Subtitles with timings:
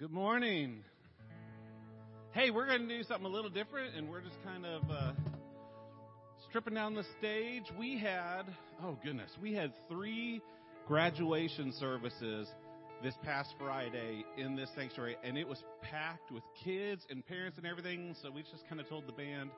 [0.00, 0.82] Good morning.
[2.30, 5.12] Hey, we're going to do something a little different, and we're just kind of uh,
[6.48, 7.64] stripping down the stage.
[7.78, 8.44] We had,
[8.82, 10.40] oh goodness, we had three
[10.88, 12.48] graduation services
[13.02, 17.66] this past Friday in this sanctuary, and it was packed with kids and parents and
[17.66, 18.16] everything.
[18.22, 19.50] So we just kind of told the band,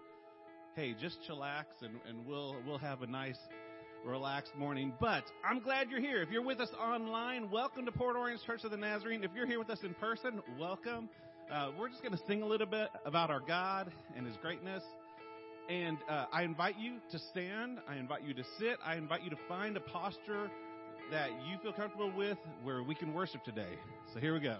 [0.74, 3.38] "Hey, just chillax, and, and we'll we'll have a nice
[4.04, 4.92] relaxed morning.
[5.00, 6.22] But I'm glad you're here.
[6.22, 9.22] If you're with us online, welcome to Port Orange Church of the Nazarene.
[9.22, 11.08] If you're here with us in person, welcome.
[11.52, 14.82] Uh, we're just going to sing a little bit about our God and His greatness.
[15.68, 17.78] And uh, I invite you to stand.
[17.88, 18.78] I invite you to sit.
[18.84, 20.50] I invite you to find a posture
[21.10, 23.78] that you feel comfortable with where we can worship today.
[24.12, 24.56] So here we go.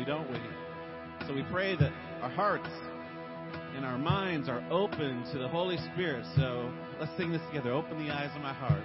[0.00, 0.38] easily, don't we?
[1.26, 1.92] So we pray that
[2.22, 2.68] our hearts
[3.76, 6.24] and our minds are open to the Holy Spirit.
[6.36, 7.72] So let's sing this together.
[7.72, 8.82] Open the eyes of my heart.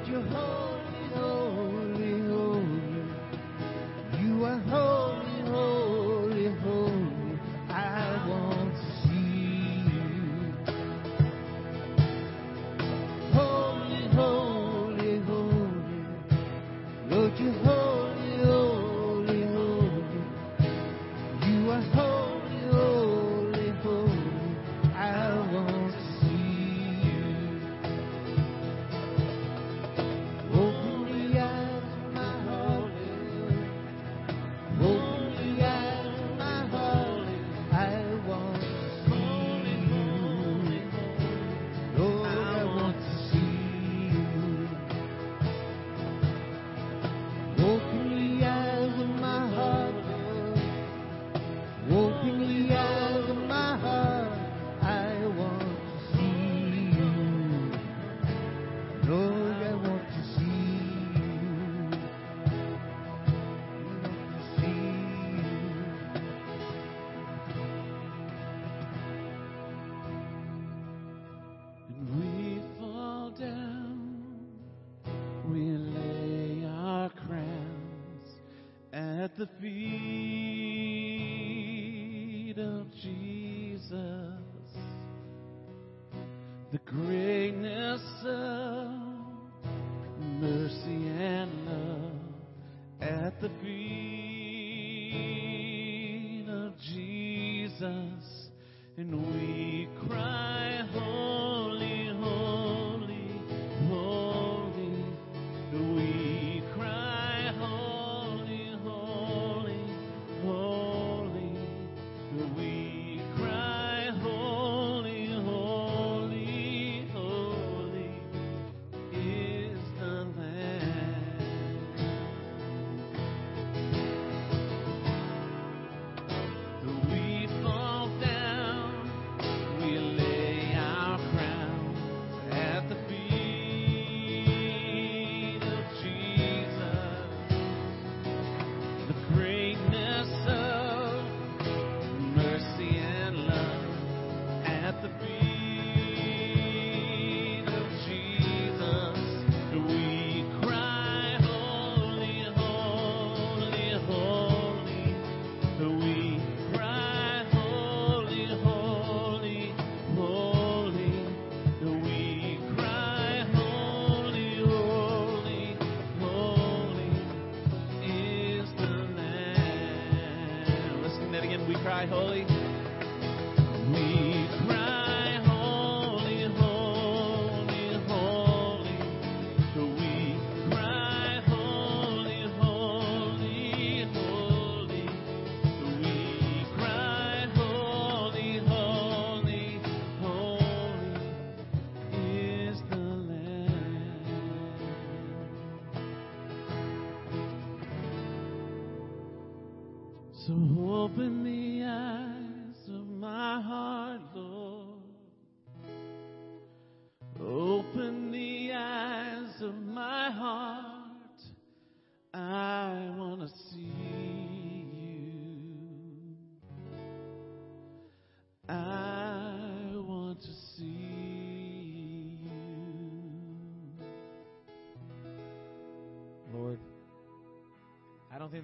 [0.00, 0.69] Lord, You hold.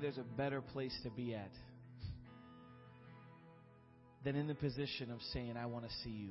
[0.07, 1.51] There's a better place to be at
[4.25, 6.31] than in the position of saying, I want to see you.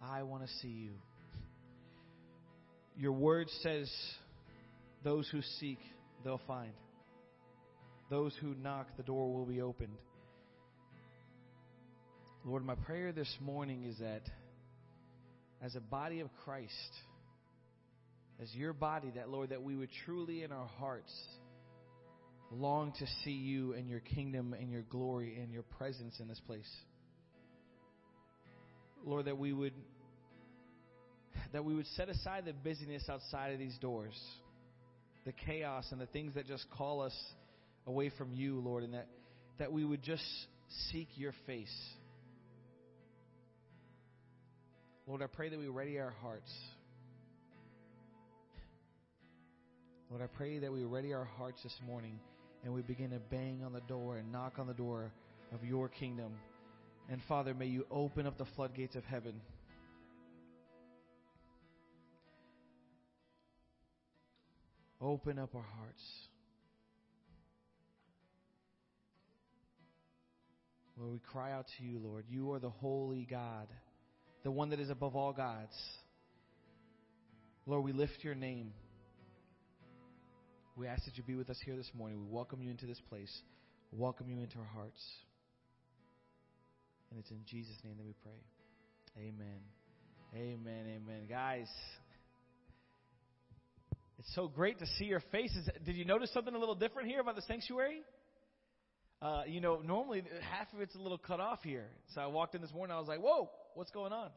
[0.00, 0.92] I want to see you.
[2.96, 3.90] Your word says,
[5.02, 5.80] those who seek,
[6.22, 6.70] they'll find.
[8.10, 9.96] Those who knock, the door will be opened.
[12.44, 14.22] Lord, my prayer this morning is that
[15.60, 16.70] as a body of Christ,
[18.40, 21.12] as your body, that Lord, that we would truly in our hearts
[22.52, 26.40] long to see you and your kingdom and your glory and your presence in this
[26.46, 26.70] place.
[29.04, 29.74] Lord, that we would
[31.52, 34.18] that we would set aside the busyness outside of these doors,
[35.24, 37.14] the chaos and the things that just call us
[37.86, 39.06] away from you, Lord, and that,
[39.58, 40.24] that we would just
[40.90, 41.74] seek your face.
[45.06, 46.52] Lord, I pray that we ready our hearts.
[50.10, 52.18] Lord, I pray that we ready our hearts this morning
[52.64, 55.12] and we begin to bang on the door and knock on the door
[55.52, 56.32] of your kingdom.
[57.08, 59.40] And Father, may you open up the floodgates of heaven.
[65.00, 66.02] Open up our hearts.
[70.98, 72.24] Lord, we cry out to you, Lord.
[72.28, 73.68] You are the holy God,
[74.42, 75.74] the one that is above all gods.
[77.66, 78.72] Lord, we lift your name.
[80.76, 82.18] We ask that you be with us here this morning.
[82.20, 83.34] We welcome you into this place,
[83.92, 85.02] welcome you into our hearts.
[87.10, 89.24] And it's in Jesus' name that we pray.
[89.24, 89.60] Amen.
[90.34, 90.84] Amen.
[90.96, 91.26] Amen.
[91.30, 91.66] Guys,
[94.18, 95.66] it's so great to see your faces.
[95.86, 98.02] Did you notice something a little different here about the sanctuary?
[99.22, 101.86] Uh, you know, normally half of it's a little cut off here.
[102.14, 102.94] So I walked in this morning.
[102.94, 104.28] I was like, "Whoa, what's going on?"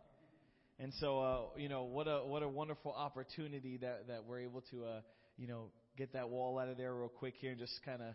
[0.80, 4.62] And so, uh, you know, what a what a wonderful opportunity that that we're able
[4.71, 5.02] to, uh,
[5.38, 5.65] you know,
[5.99, 8.13] get that wall out of there real quick here and just kind of.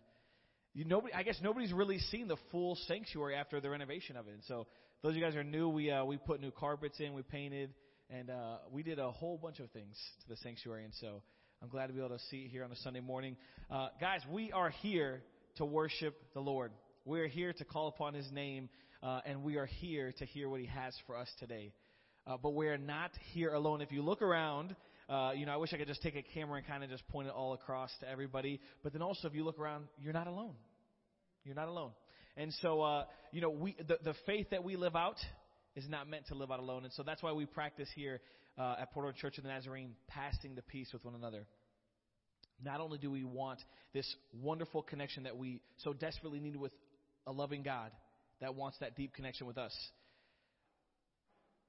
[0.72, 4.32] You nobody, I guess nobody's really seen the full sanctuary after the renovation of it.
[4.32, 4.66] And so,
[5.02, 5.68] those of you guys are new.
[5.68, 7.74] We uh, we put new carpets in, we painted,
[8.08, 10.84] and uh, we did a whole bunch of things to the sanctuary.
[10.84, 11.22] And so,
[11.62, 13.36] I'm glad to be able to see it here on a Sunday morning,
[13.70, 14.20] uh, guys.
[14.32, 15.22] We are here
[15.56, 16.72] to worship the Lord.
[17.04, 18.70] We are here to call upon His name,
[19.02, 21.72] uh, and we are here to hear what He has for us today.
[22.26, 23.82] Uh, but we are not here alone.
[23.82, 24.74] If you look around,
[25.08, 27.06] uh, you know, I wish I could just take a camera and kind of just
[27.08, 28.60] point it all across to everybody.
[28.82, 30.54] But then also, if you look around, you're not alone.
[31.44, 31.90] You're not alone.
[32.36, 35.18] And so, uh, you know, we the, the faith that we live out
[35.76, 36.84] is not meant to live out alone.
[36.84, 38.20] And so that's why we practice here
[38.58, 41.46] uh, at Port Orange Church of the Nazarene, passing the peace with one another.
[42.62, 43.58] Not only do we want
[43.92, 46.72] this wonderful connection that we so desperately need with
[47.26, 47.90] a loving God
[48.40, 49.76] that wants that deep connection with us,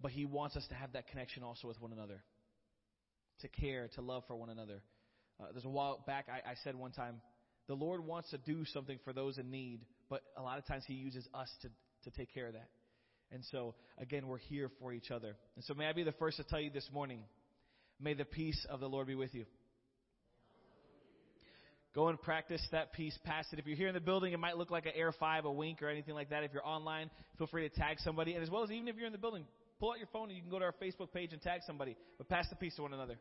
[0.01, 2.23] but He wants us to have that connection also with one another,
[3.41, 4.81] to care, to love for one another.
[5.39, 7.21] Uh, there's a while back I, I said one time,
[7.67, 10.83] the Lord wants to do something for those in need, but a lot of times
[10.87, 11.69] He uses us to,
[12.03, 12.69] to take care of that.
[13.31, 15.35] And so, again, we're here for each other.
[15.55, 17.21] And so, may I be the first to tell you this morning,
[17.99, 19.45] may the peace of the Lord be with you.
[21.95, 23.17] Go and practice that peace.
[23.23, 23.59] Pass it.
[23.59, 25.81] If you're here in the building, it might look like an Air 5, a wink,
[25.81, 26.43] or anything like that.
[26.43, 28.33] If you're online, feel free to tag somebody.
[28.33, 29.45] And as well as even if you're in the building,
[29.85, 31.95] pull out your phone and you can go to our Facebook page and tag somebody.
[32.17, 33.19] But pass the peace to one another.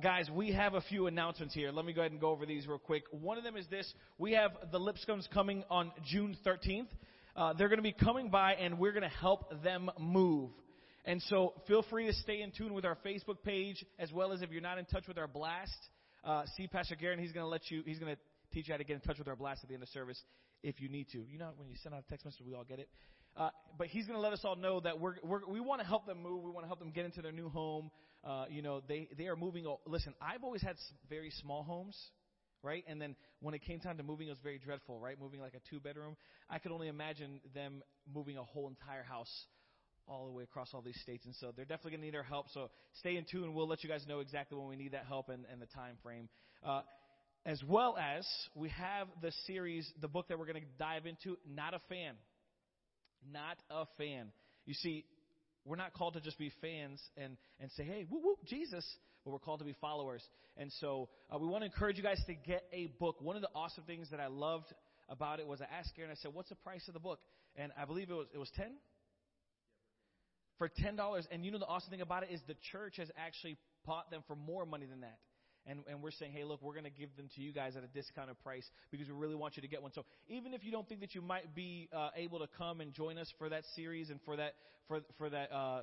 [0.00, 1.70] Guys, we have a few announcements here.
[1.70, 3.04] Let me go ahead and go over these real quick.
[3.10, 3.92] One of them is this.
[4.18, 6.86] We have the Lipscombs coming on June 13th.
[7.36, 10.50] Uh, they're going to be coming by and we're going to help them move.
[11.04, 14.42] And so feel free to stay in tune with our Facebook page as well as
[14.42, 15.78] if you're not in touch with our blast,
[16.24, 17.18] uh, see Pastor Garen.
[17.18, 18.20] He's going to let you, he's going to
[18.52, 20.20] teach you how to get in touch with our blast at the end of service
[20.62, 21.18] if you need to.
[21.18, 22.88] You know, when you send out a text message, we all get it.
[23.40, 23.48] Uh,
[23.78, 26.04] but he's going to let us all know that we're, we're, we want to help
[26.04, 26.42] them move.
[26.44, 27.90] We want to help them get into their new home.
[28.22, 29.64] Uh, you know, they, they are moving.
[29.86, 30.76] Listen, I've always had
[31.08, 31.96] very small homes,
[32.62, 32.84] right?
[32.86, 35.18] And then when it came time to moving, it was very dreadful, right?
[35.18, 36.16] Moving like a two bedroom.
[36.50, 37.82] I could only imagine them
[38.14, 39.32] moving a whole entire house
[40.06, 41.24] all the way across all these states.
[41.24, 42.50] And so they're definitely going to need our help.
[42.52, 43.54] So stay in tune.
[43.54, 45.96] We'll let you guys know exactly when we need that help and, and the time
[46.02, 46.28] frame.
[46.62, 46.82] Uh,
[47.46, 51.38] as well as we have the series, the book that we're going to dive into,
[51.48, 52.16] Not a Fan.
[53.32, 54.32] Not a Fan.
[54.66, 55.04] You see,
[55.64, 58.84] we're not called to just be fans and, and say, hey, whoop, whoop, Jesus,
[59.24, 60.22] but we're called to be followers.
[60.56, 63.16] And so uh, we want to encourage you guys to get a book.
[63.20, 64.72] One of the awesome things that I loved
[65.08, 67.20] about it was I asked Garen, I said, what's the price of the book?
[67.56, 68.66] And I believe it was, it was 10
[70.58, 71.24] For $10.
[71.30, 74.22] And you know the awesome thing about it is the church has actually bought them
[74.26, 75.18] for more money than that.
[75.66, 77.84] And, and we're saying, hey, look, we're going to give them to you guys at
[77.84, 79.92] a discounted price because we really want you to get one.
[79.92, 82.92] So even if you don't think that you might be uh, able to come and
[82.94, 84.54] join us for that series and for that
[84.88, 85.82] for for that uh,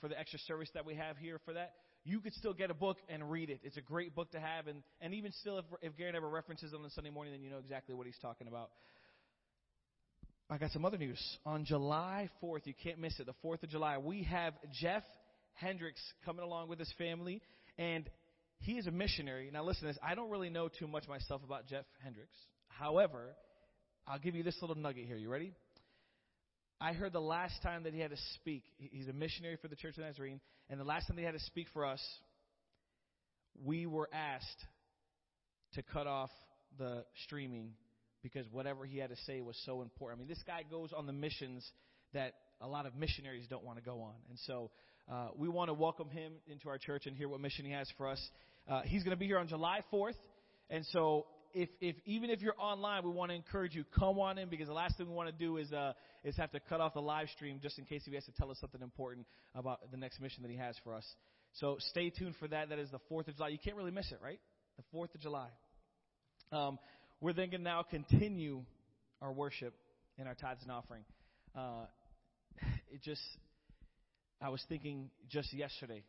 [0.00, 1.72] for the extra service that we have here for that,
[2.04, 3.60] you could still get a book and read it.
[3.64, 6.74] It's a great book to have, and and even still, if if Garen ever references
[6.74, 8.70] on the Sunday morning, then you know exactly what he's talking about.
[10.50, 11.20] I got some other news.
[11.44, 15.02] On July 4th, you can't miss it, the 4th of July, we have Jeff
[15.52, 17.42] Hendricks coming along with his family,
[17.76, 18.08] and
[18.60, 19.50] he is a missionary.
[19.52, 19.98] Now, listen to this.
[20.02, 22.36] I don't really know too much myself about Jeff Hendricks.
[22.68, 23.34] However,
[24.06, 25.16] I'll give you this little nugget here.
[25.16, 25.52] You ready?
[26.80, 29.76] I heard the last time that he had to speak, he's a missionary for the
[29.76, 30.40] Church of Nazarene,
[30.70, 32.00] and the last time he had to speak for us,
[33.64, 34.64] we were asked
[35.74, 36.30] to cut off
[36.78, 37.72] the streaming
[38.22, 40.18] because whatever he had to say was so important.
[40.18, 41.68] I mean, this guy goes on the missions
[42.14, 44.14] that a lot of missionaries don't want to go on.
[44.28, 44.70] And so
[45.10, 47.88] uh, we want to welcome him into our church and hear what mission he has
[47.96, 48.30] for us.
[48.68, 50.16] Uh, he's going to be here on July 4th.
[50.68, 54.36] And so if, if even if you're online, we want to encourage you come on
[54.36, 55.92] in because the last thing we want to do is uh,
[56.24, 58.50] is have to cut off the live stream just in case he has to tell
[58.50, 61.04] us something important about the next mission that he has for us.
[61.54, 62.68] So stay tuned for that.
[62.68, 63.48] That is the 4th of July.
[63.48, 64.38] You can't really miss it, right?
[64.76, 65.48] The 4th of July.
[66.52, 66.78] Um,
[67.20, 68.62] we're then going to now continue
[69.22, 69.74] our worship
[70.18, 71.02] and our tithes and offering.
[71.56, 71.86] Uh,
[72.92, 73.22] it just
[74.40, 76.04] I was thinking just yesterday,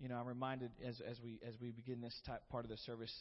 [0.00, 2.76] you know, I'm reminded as as we as we begin this type, part of the
[2.78, 3.12] service.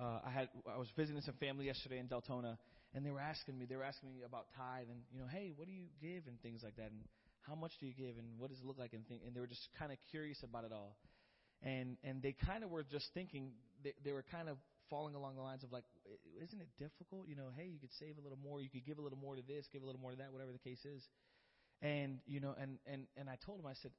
[0.00, 2.56] Uh, I had I was visiting some family yesterday in Deltona,
[2.94, 5.52] and they were asking me they were asking me about tithe and you know, hey,
[5.54, 7.04] what do you give and things like that, and
[7.42, 9.40] how much do you give and what does it look like and thing, and they
[9.40, 10.96] were just kind of curious about it all,
[11.62, 13.52] and and they kind of were just thinking
[13.84, 14.56] they, they were kind of
[14.88, 15.84] falling along the lines of like,
[16.40, 17.28] isn't it difficult?
[17.28, 19.36] You know, hey, you could save a little more, you could give a little more
[19.36, 21.00] to this, give a little more to that, whatever the case is.
[21.82, 23.90] And you know, and and and I told him, I said,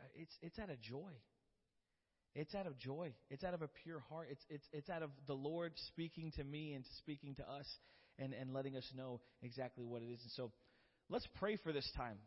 [0.00, 1.12] uh, it's it's out of joy.
[2.34, 3.12] It's out of joy.
[3.30, 4.28] It's out of a pure heart.
[4.30, 7.66] It's it's it's out of the Lord speaking to me and speaking to us
[8.18, 10.20] and and letting us know exactly what it is.
[10.22, 10.52] And so,
[11.10, 12.18] let's pray for this time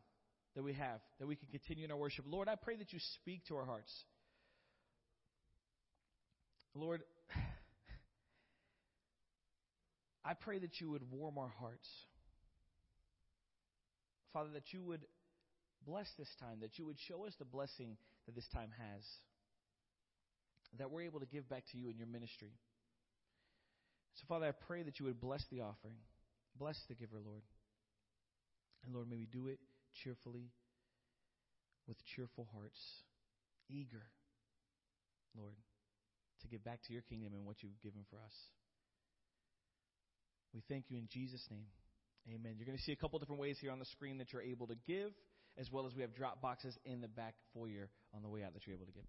[0.56, 2.26] that we have that we can continue in our worship.
[2.28, 3.92] Lord, I pray that you speak to our hearts.
[6.76, 7.02] Lord,
[10.26, 11.88] I pray that you would warm our hearts.
[14.34, 15.06] Father, that you would
[15.86, 19.04] bless this time, that you would show us the blessing that this time has,
[20.78, 22.52] that we're able to give back to you in your ministry.
[24.16, 25.98] So, Father, I pray that you would bless the offering,
[26.58, 27.44] bless the giver, Lord.
[28.86, 29.60] And, Lord, may we do it
[30.04, 30.52] cheerfully,
[31.88, 32.80] with cheerful hearts,
[33.68, 34.04] eager,
[35.36, 35.56] Lord,
[36.42, 38.34] to give back to your kingdom and what you've given for us.
[40.54, 41.66] We thank you in Jesus' name.
[42.30, 42.56] Amen.
[42.58, 44.68] You're going to see a couple different ways here on the screen that you're able
[44.68, 45.12] to give,
[45.58, 48.54] as well as we have drop boxes in the back foyer on the way out
[48.54, 49.06] that you're able to give.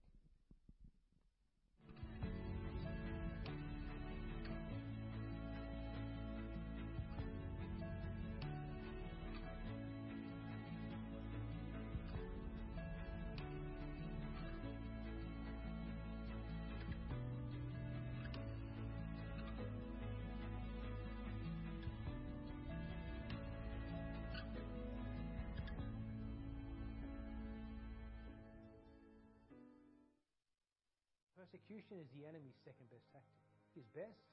[31.71, 33.39] Persecution is the enemy's second best tactic.
[33.77, 34.27] His best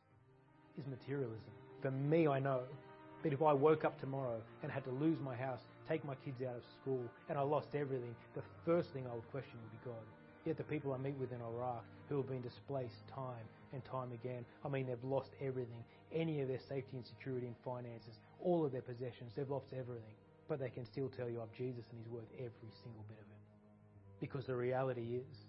[0.74, 1.54] is materialism.
[1.82, 2.62] For me, I know
[3.22, 6.42] that if I woke up tomorrow and had to lose my house, take my kids
[6.42, 9.86] out of school, and I lost everything, the first thing I would question would be
[9.86, 10.02] God.
[10.46, 14.14] Yet the people I meet with in Iraq who have been displaced time and time
[14.14, 15.84] again, I mean, they've lost everything.
[16.12, 20.18] Any of their safety and security and finances, all of their possessions, they've lost everything.
[20.50, 23.30] But they can still tell you of Jesus and He's worth every single bit of
[23.30, 23.42] it.
[24.20, 25.47] Because the reality is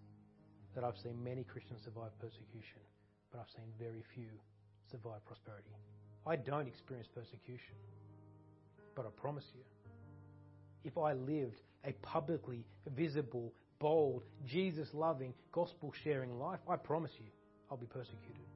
[0.78, 2.78] that I've seen many Christians survive persecution,
[3.32, 4.30] but I've seen very few
[4.88, 5.74] survive prosperity.
[6.24, 7.74] I don't experience persecution,
[8.94, 9.62] but I promise you,
[10.84, 12.64] if I lived a publicly
[12.94, 17.26] visible, bold, Jesus loving, gospel sharing life, I promise you,
[17.72, 18.46] I'll be persecuted.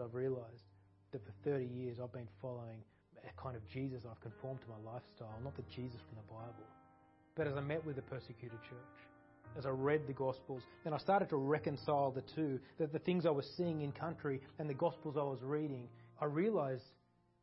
[0.00, 0.70] I've realized
[1.10, 2.78] that for 30 years I've been following
[3.26, 6.66] a kind of Jesus I've conformed to my lifestyle, not the Jesus from the Bible.
[7.34, 9.02] But as I met with the persecuted church,
[9.56, 13.26] as I read the Gospels, then I started to reconcile the two, that the things
[13.26, 15.88] I was seeing in country and the Gospels I was reading,
[16.20, 16.84] I realized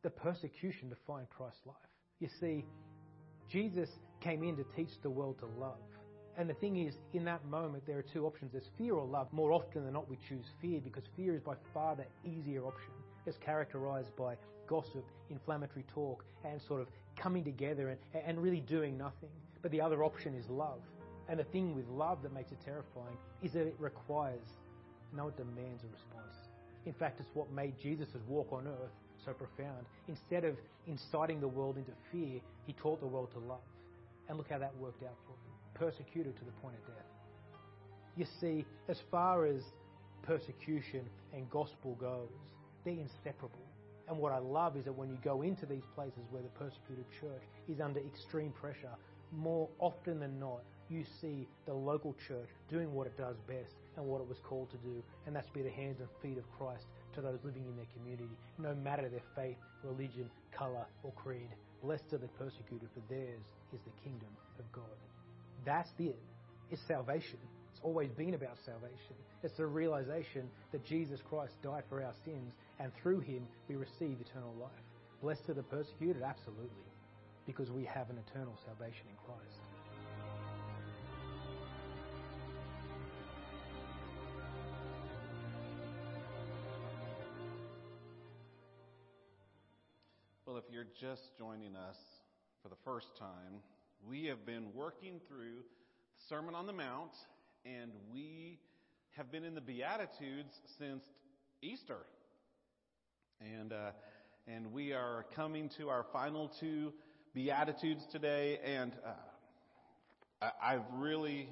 [0.02, 1.76] the persecution defined Christ's life.
[2.18, 2.64] You see,
[3.50, 3.88] Jesus
[4.20, 5.78] came in to teach the world to love.
[6.36, 8.52] And the thing is, in that moment, there are two options.
[8.52, 9.28] There's fear or love.
[9.32, 12.92] More often than not, we choose fear because fear is by far the easier option.
[13.26, 18.96] It's characterized by gossip, inflammatory talk, and sort of coming together and, and really doing
[18.96, 19.28] nothing.
[19.60, 20.80] But the other option is love.
[21.28, 24.46] And the thing with love that makes it terrifying is that it requires,
[25.16, 26.34] no, it demands a response.
[26.86, 28.90] In fact, it's what made Jesus' walk on earth
[29.24, 29.86] so profound.
[30.08, 30.56] Instead of
[30.86, 33.60] inciting the world into fear, he taught the world to love.
[34.28, 37.06] And look how that worked out for him persecuted to the point of death.
[38.16, 39.62] You see, as far as
[40.22, 41.02] persecution
[41.34, 42.28] and gospel goes,
[42.84, 43.64] they're inseparable.
[44.08, 47.06] And what I love is that when you go into these places where the persecuted
[47.20, 48.90] church is under extreme pressure,
[49.32, 54.04] more often than not, you see the local church doing what it does best and
[54.04, 56.84] what it was called to do, and that's be the hands and feet of Christ
[57.14, 61.48] to those living in their community, no matter their faith, religion, colour, or creed.
[61.82, 64.84] Blessed are the persecuted, for theirs is the kingdom of God.
[65.64, 66.18] That's it.
[66.70, 67.38] It's salvation.
[67.72, 69.16] It's always been about salvation.
[69.42, 74.18] It's the realization that Jesus Christ died for our sins, and through him we receive
[74.20, 74.84] eternal life.
[75.22, 76.22] Blessed are the persecuted?
[76.22, 76.90] Absolutely.
[77.46, 79.59] Because we have an eternal salvation in Christ.
[90.80, 91.96] You're just joining us
[92.62, 93.60] for the first time,
[94.08, 97.10] we have been working through the Sermon on the Mount,
[97.66, 98.58] and we
[99.10, 101.02] have been in the Beatitudes since
[101.60, 101.98] Easter.
[103.42, 103.90] And, uh,
[104.46, 106.94] and we are coming to our final two
[107.34, 111.46] Beatitudes today, and uh, I, I've really,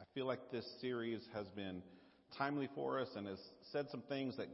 [0.00, 1.82] I feel like this series has been
[2.36, 3.38] timely for us and has
[3.70, 4.48] said some things that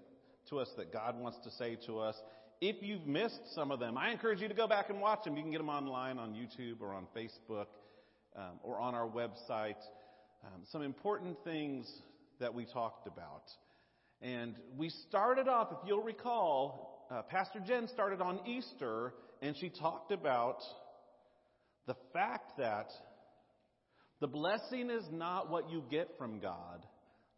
[0.51, 2.17] to us that God wants to say to us.
[2.61, 5.37] If you've missed some of them, I encourage you to go back and watch them.
[5.37, 7.67] You can get them online on YouTube or on Facebook
[8.37, 9.81] um, or on our website.
[10.45, 11.91] Um, some important things
[12.41, 13.43] that we talked about.
[14.21, 19.13] And we started off, if you'll recall, uh, Pastor Jen started on Easter
[19.43, 20.59] and she talked about
[21.87, 22.89] the fact that
[24.21, 26.87] the blessing is not what you get from God.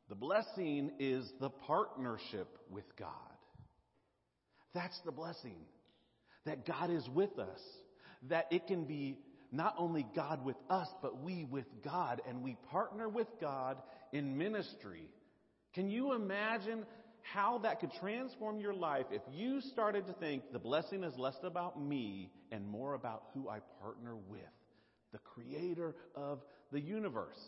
[0.08, 3.10] The blessing is the partnership with God.
[4.74, 5.56] That's the blessing.
[6.44, 7.60] That God is with us.
[8.28, 9.18] That it can be
[9.52, 12.20] not only God with us, but we with God.
[12.28, 13.78] And we partner with God
[14.12, 15.08] in ministry.
[15.74, 16.84] Can you imagine
[17.22, 21.36] how that could transform your life if you started to think the blessing is less
[21.42, 24.40] about me and more about who I partner with?
[25.12, 26.40] The creator of
[26.72, 27.38] the universe.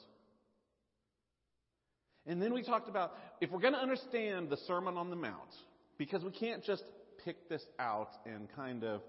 [2.27, 5.55] And then we talked about if we're going to understand the Sermon on the Mount,
[5.97, 6.83] because we can't just
[7.25, 9.03] pick this out and kind of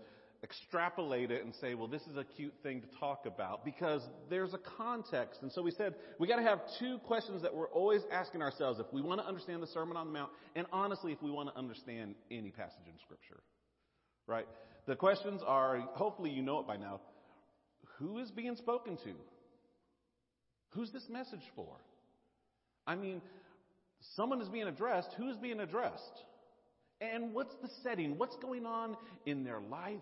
[0.43, 4.53] extrapolate it and say, well, this is a cute thing to talk about because there's
[4.53, 5.41] a context.
[5.41, 8.79] And so we said we got to have two questions that we're always asking ourselves
[8.79, 11.49] if we want to understand the Sermon on the Mount, and honestly, if we want
[11.49, 13.41] to understand any passage in Scripture.
[14.27, 14.47] Right?
[14.85, 17.01] The questions are, hopefully you know it by now,
[17.97, 19.11] who is being spoken to?
[20.69, 21.75] Who's this message for?
[22.87, 23.21] I mean,
[24.15, 25.09] someone is being addressed.
[25.17, 26.23] Who's being addressed?
[27.01, 28.17] And what's the setting?
[28.17, 30.01] What's going on in their life,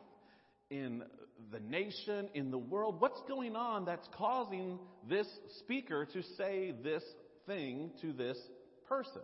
[0.70, 1.04] in
[1.52, 3.00] the nation, in the world?
[3.00, 5.28] What's going on that's causing this
[5.60, 7.04] speaker to say this
[7.46, 8.38] thing to this
[8.88, 9.22] person?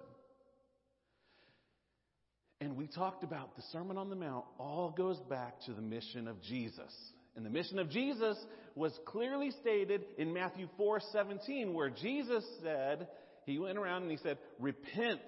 [2.62, 6.28] And we talked about the Sermon on the Mount all goes back to the mission
[6.28, 6.94] of Jesus.
[7.36, 8.38] And the mission of Jesus
[8.76, 13.08] was clearly stated in Matthew 4:17 where Jesus said,
[13.45, 15.22] he went around and he said, "Repent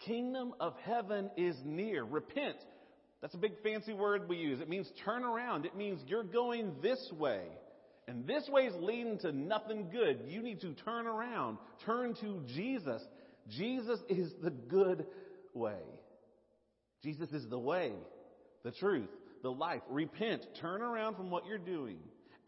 [0.00, 2.04] kingdom of heaven is near.
[2.04, 2.56] Repent.
[3.22, 4.60] That's a big fancy word we use.
[4.60, 5.64] It means turn around.
[5.64, 7.42] It means you're going this way.
[8.08, 10.20] And this way is leading to nothing good.
[10.28, 11.58] You need to turn around.
[11.84, 13.02] Turn to Jesus.
[13.48, 15.06] Jesus is the good
[15.54, 15.80] way.
[17.02, 17.92] Jesus is the way,
[18.64, 19.08] the truth,
[19.42, 19.82] the life.
[19.88, 20.46] Repent.
[20.60, 21.98] Turn around from what you're doing.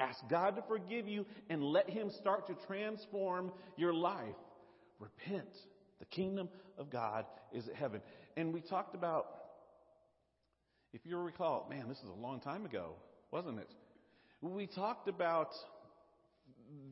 [0.01, 4.35] Ask God to forgive you and let Him start to transform your life.
[5.01, 5.49] Repent.
[5.99, 8.01] The kingdom of God is at heaven.
[8.37, 9.27] And we talked about,
[10.93, 12.93] if you recall, man, this is a long time ago,
[13.31, 13.71] wasn't it?
[14.41, 15.51] We talked about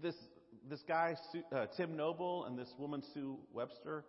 [0.02, 0.14] this
[0.68, 1.14] this guy
[1.52, 4.04] uh, Tim Noble and this woman Sue Webster,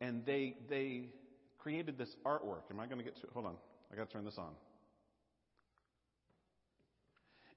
[0.00, 1.10] and they they
[1.58, 2.70] created this artwork.
[2.70, 3.28] Am I going to get to?
[3.32, 3.54] Hold on,
[3.92, 4.50] I got to turn this on.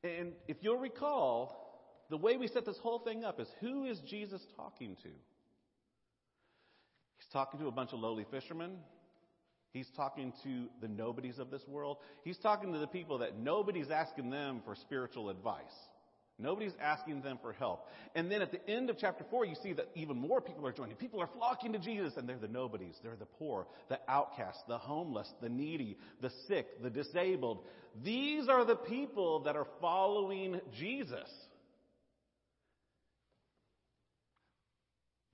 [0.03, 1.65] And if you'll recall,
[2.11, 5.09] the way we set this whole thing up is who is Jesus talking to?
[7.35, 8.77] Talking to a bunch of lowly fishermen.
[9.73, 11.97] He's talking to the nobodies of this world.
[12.23, 15.65] He's talking to the people that nobody's asking them for spiritual advice.
[16.39, 17.89] Nobody's asking them for help.
[18.15, 20.71] And then at the end of chapter 4, you see that even more people are
[20.71, 20.95] joining.
[20.95, 22.95] People are flocking to Jesus, and they're the nobodies.
[23.03, 27.65] They're the poor, the outcasts, the homeless, the needy, the sick, the disabled.
[28.01, 31.29] These are the people that are following Jesus.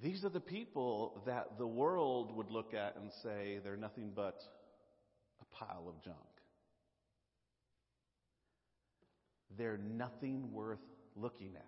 [0.02, 4.41] These are the people that the world would look at and say they're nothing but
[5.41, 6.18] a pile of junk.
[9.58, 10.80] They're nothing worth
[11.16, 11.66] looking at.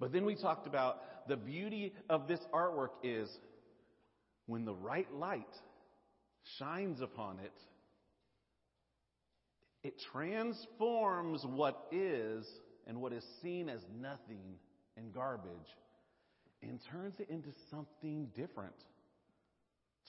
[0.00, 3.28] But then we talked about the beauty of this artwork is
[4.46, 5.54] when the right light
[6.58, 7.52] shines upon it,
[9.82, 12.46] it transforms what is
[12.86, 14.56] and what is seen as nothing
[14.96, 15.50] and garbage
[16.62, 18.74] and turns it into something different.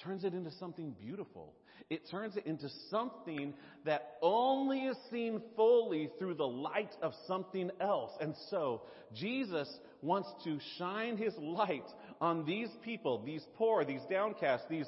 [0.03, 1.53] Turns it into something beautiful.
[1.89, 3.53] It turns it into something
[3.85, 8.11] that only is seen fully through the light of something else.
[8.21, 8.83] And so,
[9.13, 9.67] Jesus
[10.01, 11.87] wants to shine His light
[12.21, 14.87] on these people, these poor, these downcast, these,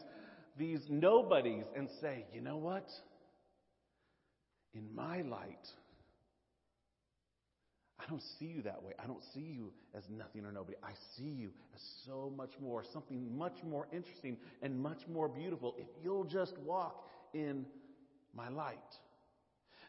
[0.57, 2.87] these nobodies, and say, you know what?
[4.73, 5.67] In my light,
[8.01, 8.93] I don't see you that way.
[9.01, 10.77] I don't see you as nothing or nobody.
[10.83, 15.75] I see you as so much more, something much more interesting and much more beautiful
[15.77, 17.65] if you'll just walk in
[18.33, 18.77] my light.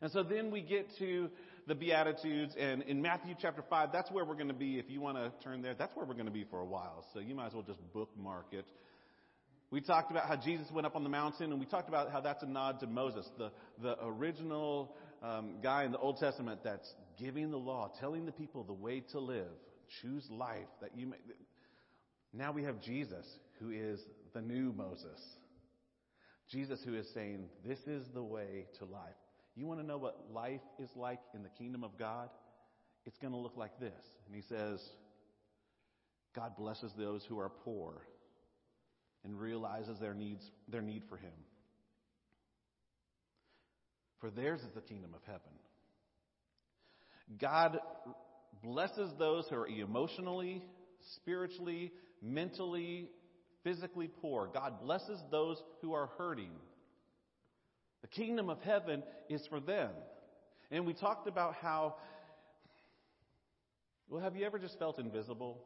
[0.02, 1.30] And so then we get to
[1.68, 4.78] the Beatitudes, and in Matthew chapter 5, that's where we're going to be.
[4.78, 7.04] If you want to turn there, that's where we're going to be for a while.
[7.14, 8.66] So you might as well just bookmark it.
[9.70, 12.20] We talked about how Jesus went up on the mountain, and we talked about how
[12.20, 16.92] that's a nod to Moses, the, the original um, guy in the Old Testament that's
[17.22, 19.52] giving the law, telling the people the way to live,
[20.00, 21.16] choose life that you may.
[22.32, 23.26] Now we have Jesus,
[23.60, 24.00] who is
[24.34, 25.20] the new Moses.
[26.50, 29.14] Jesus, who is saying, This is the way to life.
[29.54, 32.30] You want to know what life is like in the kingdom of God?
[33.04, 33.92] It's going to look like this.
[34.26, 34.80] And he says,
[36.34, 38.02] God blesses those who are poor
[39.24, 41.32] and realizes their needs, their need for him.
[44.20, 45.52] For theirs is the kingdom of heaven.
[47.40, 47.78] God
[48.62, 50.62] blesses those who are emotionally,
[51.16, 53.08] spiritually, mentally,
[53.64, 54.48] physically poor.
[54.52, 56.50] God blesses those who are hurting.
[58.02, 59.90] The kingdom of heaven is for them.
[60.70, 61.96] And we talked about how,
[64.08, 65.58] well, have you ever just felt invisible?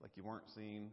[0.00, 0.90] Like you weren't seen?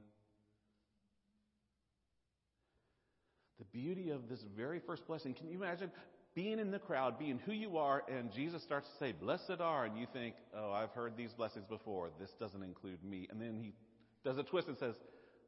[3.59, 5.91] The beauty of this very first blessing, can you imagine
[6.35, 9.85] being in the crowd, being who you are, and Jesus starts to say, Blessed are,
[9.85, 12.09] and you think, Oh, I've heard these blessings before.
[12.19, 13.27] This doesn't include me.
[13.29, 13.73] And then he
[14.25, 14.95] does a twist and says,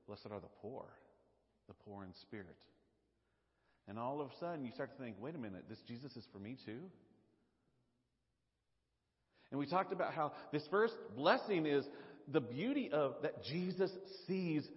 [0.08, 0.86] Blessed are the poor,
[1.68, 2.58] the poor in spirit.
[3.88, 6.26] And all of a sudden, you start to think, Wait a minute, this Jesus is
[6.32, 6.82] for me too?
[9.52, 11.86] And we talked about how this first blessing is
[12.32, 13.92] the beauty of that Jesus
[14.28, 14.68] sees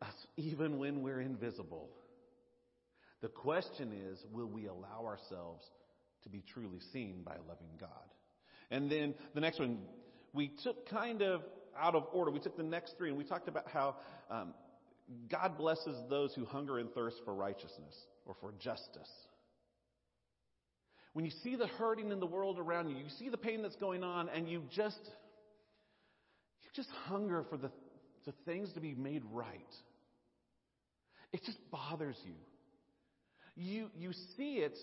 [0.00, 1.88] us even when we're invisible.
[3.22, 5.64] The question is, will we allow ourselves
[6.24, 7.88] to be truly seen by a loving God?
[8.70, 9.78] And then the next one,
[10.32, 11.42] we took kind of
[11.78, 12.30] out of order.
[12.30, 13.96] We took the next three and we talked about how
[14.30, 14.54] um,
[15.30, 17.94] God blesses those who hunger and thirst for righteousness
[18.26, 19.10] or for justice.
[21.12, 23.76] When you see the hurting in the world around you, you see the pain that's
[23.76, 25.00] going on, and you just
[26.62, 27.70] you just hunger for the,
[28.24, 29.60] the things to be made right.
[31.32, 32.34] It just bothers you.
[33.54, 34.76] You, you see it,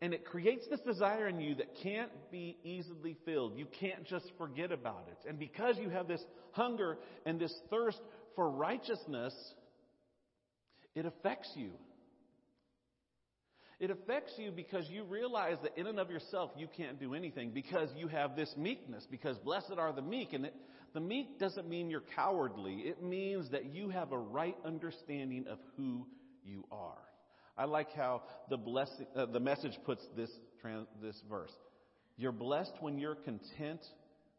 [0.00, 3.56] and it creates this desire in you that can't be easily filled.
[3.56, 5.28] You can't just forget about it.
[5.28, 8.00] And because you have this hunger and this thirst
[8.34, 9.34] for righteousness,
[10.94, 11.70] it affects you.
[13.80, 17.50] It affects you because you realize that in and of yourself you can't do anything
[17.50, 20.32] because you have this meekness, because blessed are the meek.
[20.32, 20.54] And it,
[20.94, 22.74] the meek doesn't mean you're cowardly.
[22.74, 26.06] It means that you have a right understanding of who
[26.44, 27.07] you are.
[27.58, 30.30] I like how the, blessing, uh, the message puts this,
[30.62, 31.52] trans, this verse.
[32.16, 33.80] You're blessed when you're content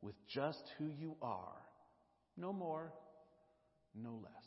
[0.02, 1.62] with just who you are.
[2.38, 2.94] No more,
[3.94, 4.46] no less.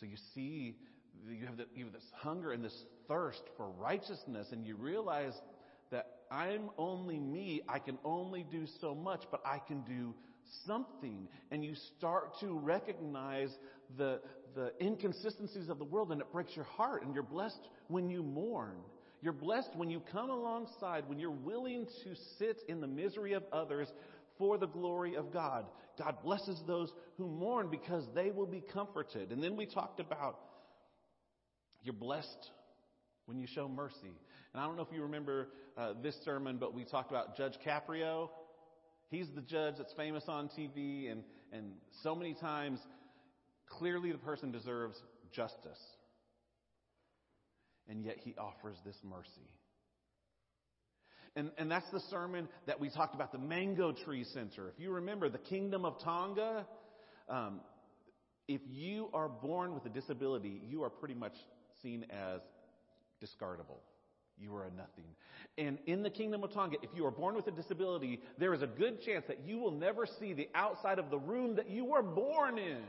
[0.00, 0.76] So you see,
[1.28, 5.34] you have, the, you have this hunger and this thirst for righteousness, and you realize
[5.90, 7.62] that I'm only me.
[7.68, 10.14] I can only do so much, but I can do
[10.66, 11.28] something.
[11.50, 13.50] And you start to recognize
[13.96, 14.20] the,
[14.54, 17.04] the inconsistencies of the world, and it breaks your heart.
[17.04, 18.76] And you're blessed when you mourn.
[19.22, 23.42] You're blessed when you come alongside, when you're willing to sit in the misery of
[23.52, 23.88] others
[24.38, 25.64] for the glory of God.
[25.98, 29.32] God blesses those who mourn because they will be comforted.
[29.32, 30.38] And then we talked about
[31.82, 32.50] you're blessed
[33.26, 34.12] when you show mercy.
[34.52, 37.54] And I don't know if you remember uh, this sermon, but we talked about Judge
[37.66, 38.30] Caprio.
[39.10, 41.22] He's the judge that's famous on TV, and,
[41.52, 41.72] and
[42.02, 42.80] so many times,
[43.66, 44.96] clearly the person deserves
[45.32, 45.80] justice.
[47.88, 49.50] And yet he offers this mercy.
[51.36, 54.68] And, and that's the sermon that we talked about, the Mango Tree Center.
[54.68, 56.64] If you remember, the Kingdom of Tonga,
[57.28, 57.60] um,
[58.46, 61.34] if you are born with a disability, you are pretty much
[61.82, 62.40] seen as
[63.22, 63.80] discardable.
[64.38, 65.04] You are a nothing.
[65.56, 68.62] And in the kingdom of Tonga, if you are born with a disability, there is
[68.62, 71.84] a good chance that you will never see the outside of the room that you
[71.84, 72.82] were born in.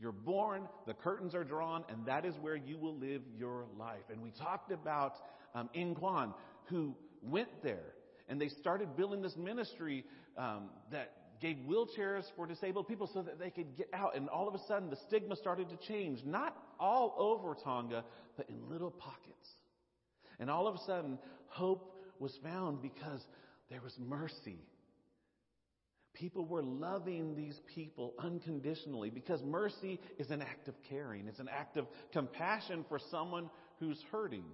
[0.00, 4.02] You're born, the curtains are drawn, and that is where you will live your life.
[4.10, 5.14] And we talked about
[5.54, 6.34] um, In Kwan,
[6.66, 7.94] who went there,
[8.28, 10.04] and they started building this ministry
[10.36, 14.16] um, that gave wheelchairs for disabled people so that they could get out.
[14.16, 18.04] And all of a sudden, the stigma started to change, not all over Tonga,
[18.36, 19.48] but in little pockets.
[20.40, 23.20] And all of a sudden, hope was found because
[23.70, 24.58] there was mercy.
[26.14, 31.26] People were loving these people unconditionally because mercy is an act of caring.
[31.26, 33.50] It's an act of compassion for someone
[33.80, 34.44] who's hurting.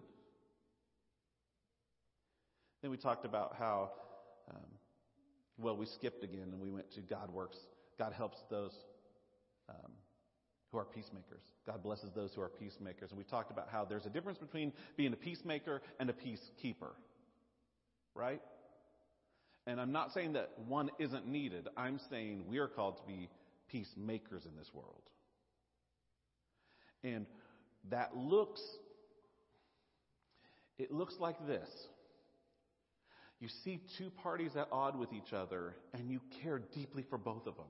[2.80, 3.90] Then we talked about how,
[4.50, 4.66] um,
[5.58, 7.58] well, we skipped again and we went to God works.
[7.98, 8.72] God helps those
[9.68, 9.92] um,
[10.72, 11.42] who are peacemakers.
[11.66, 13.11] God blesses those who are peacemakers.
[13.11, 16.92] And we talked about how there's a difference between being a peacemaker and a peacekeeper.
[18.14, 18.40] Right?
[19.66, 21.68] And I'm not saying that one isn't needed.
[21.76, 23.28] I'm saying we are called to be
[23.68, 25.02] peacemakers in this world.
[27.04, 27.26] And
[27.90, 28.61] that looks,
[30.78, 31.68] it looks like this.
[33.38, 37.46] You see two parties at odds with each other, and you care deeply for both
[37.46, 37.66] of them.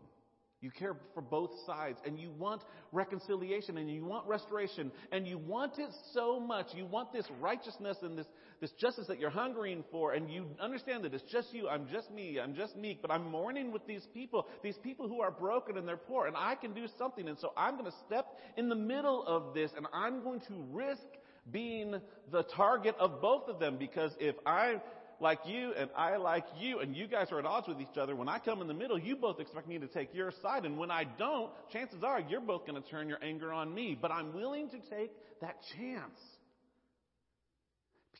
[0.61, 2.63] You care for both sides and you want
[2.93, 6.75] reconciliation and you want restoration and you want it so much.
[6.75, 8.27] You want this righteousness and this,
[8.61, 11.69] this justice that you're hungering for and you understand that it's just you.
[11.69, 12.39] I'm just me.
[12.39, 15.89] I'm just meek, but I'm mourning with these people, these people who are broken and
[15.89, 17.27] they're poor and I can do something.
[17.29, 20.55] And so I'm going to step in the middle of this and I'm going to
[20.71, 21.03] risk
[21.51, 22.01] being
[22.31, 24.81] the target of both of them because if I
[25.21, 28.15] like you and I like you and you guys are at odds with each other,
[28.15, 30.65] when I come in the middle, you both expect me to take your side.
[30.65, 33.97] And when I don't, chances are you're both going to turn your anger on me.
[34.01, 36.19] But I'm willing to take that chance.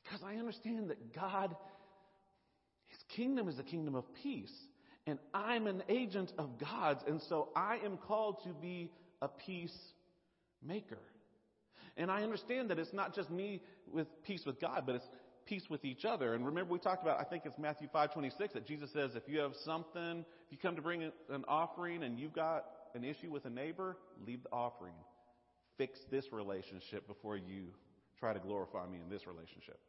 [0.05, 1.55] Because I understand that God,
[2.89, 4.53] His kingdom is a kingdom of peace.
[5.07, 7.03] And I'm an agent of God's.
[7.07, 8.91] And so I am called to be
[9.23, 10.99] a peacemaker.
[11.97, 15.09] And I understand that it's not just me with peace with God, but it's
[15.47, 16.35] peace with each other.
[16.35, 19.41] And remember, we talked about, I think it's Matthew 5:26, that Jesus says, if you
[19.41, 23.45] have something, if you come to bring an offering and you've got an issue with
[23.45, 23.97] a neighbor,
[24.27, 24.95] leave the offering.
[25.77, 27.69] Fix this relationship before you
[28.19, 29.81] try to glorify me in this relationship.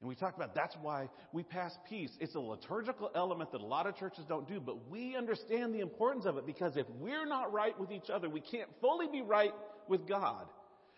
[0.00, 2.10] And we talked about that's why we pass peace.
[2.20, 5.80] It's a liturgical element that a lot of churches don't do, but we understand the
[5.80, 9.22] importance of it because if we're not right with each other, we can't fully be
[9.22, 9.54] right
[9.88, 10.46] with God.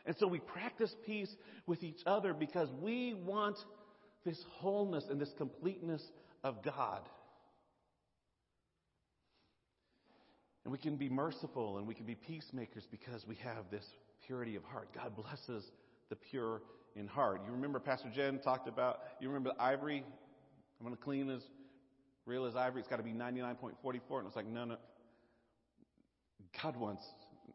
[0.07, 1.34] And so we practice peace
[1.66, 3.59] with each other because we want
[4.24, 6.03] this wholeness and this completeness
[6.42, 7.03] of God.
[10.64, 13.84] And we can be merciful and we can be peacemakers because we have this
[14.26, 14.88] purity of heart.
[14.92, 15.64] God blesses
[16.09, 16.61] the pure
[16.97, 17.42] in heart.
[17.44, 20.03] You remember Pastor Jen talked about, you remember the ivory?
[20.80, 21.42] I'm going to clean as
[22.24, 22.80] real as ivory.
[22.80, 24.18] It's got to be 99.44.
[24.18, 24.76] And it's like, no, no.
[26.62, 27.03] God wants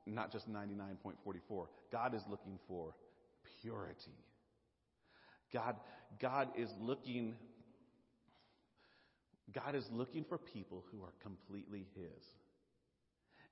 [0.06, 1.68] not just 99.44.
[1.92, 2.94] God is looking for
[3.62, 4.18] purity.
[5.52, 5.76] God,
[6.20, 7.36] God is looking,
[9.54, 12.24] God is looking for people who are completely His.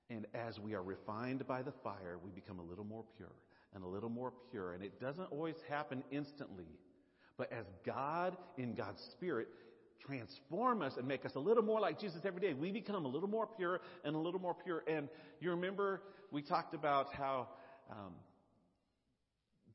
[0.09, 3.29] And as we are refined by the fire, we become a little more pure
[3.73, 4.73] and a little more pure.
[4.73, 6.67] And it doesn't always happen instantly.
[7.37, 9.47] But as God, in God's Spirit,
[10.05, 13.07] transform us and make us a little more like Jesus every day, we become a
[13.07, 14.83] little more pure and a little more pure.
[14.87, 15.07] And
[15.39, 16.01] you remember
[16.31, 17.47] we talked about how
[17.91, 18.13] um,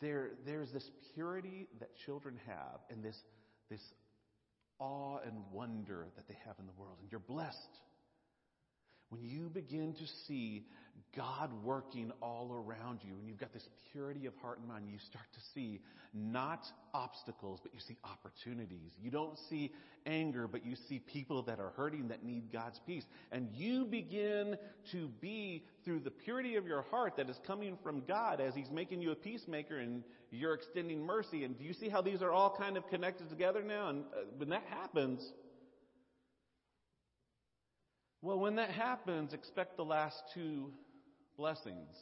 [0.01, 3.17] there, there's this purity that children have and this,
[3.71, 3.81] this
[4.79, 6.99] awe and wonder that they have in the world.
[7.01, 7.79] And you're blessed
[9.15, 10.65] when you begin to see
[11.17, 14.99] God working all around you and you've got this purity of heart and mind, you
[14.99, 15.81] start to see
[16.13, 18.93] not obstacles, but you see opportunities.
[19.01, 19.73] You don't see
[20.07, 23.05] anger, but you see people that are hurting that need God's peace.
[23.31, 24.57] And you begin
[24.91, 28.71] to be, through the purity of your heart that is coming from God as He's
[28.71, 31.45] making you a peacemaker and you're extending mercy.
[31.45, 33.91] And do you see how these are all kind of connected together now?
[33.91, 35.33] And uh, when that happens,
[38.25, 40.73] well, when that happens, expect the last two
[41.37, 41.95] blessings.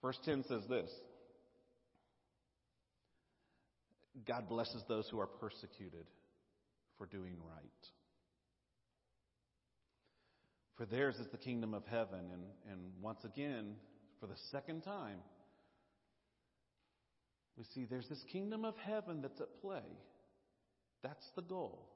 [0.00, 0.90] Verse 10 says this
[4.26, 6.06] God blesses those who are persecuted
[6.96, 7.86] for doing right.
[10.78, 12.20] For theirs is the kingdom of heaven.
[12.32, 13.74] And, and once again,
[14.18, 15.18] for the second time,
[17.58, 19.84] we see there's this kingdom of heaven that's at play.
[21.02, 21.86] That's the goal.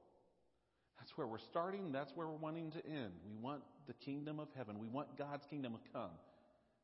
[1.01, 1.92] That's where we're starting.
[1.92, 3.12] That's where we're wanting to end.
[3.26, 4.78] We want the kingdom of heaven.
[4.78, 6.11] We want God's kingdom to come.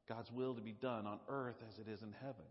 [0.08, 2.46] God's will to be done on earth as it is in heaven.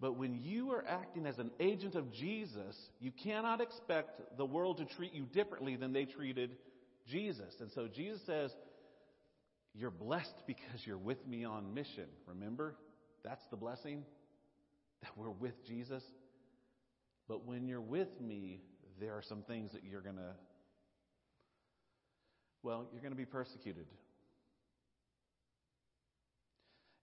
[0.00, 4.78] But when you are acting as an agent of Jesus, you cannot expect the world
[4.78, 6.56] to treat you differently than they treated
[7.08, 7.54] Jesus.
[7.60, 8.54] And so Jesus says,
[9.74, 12.06] You're blessed because you're with me on mission.
[12.26, 12.76] Remember?
[13.24, 14.04] That's the blessing
[15.02, 16.02] that we're with Jesus.
[17.28, 18.60] But when you're with me,
[19.00, 20.32] there are some things that you're going to,
[22.62, 23.86] well, you're going to be persecuted.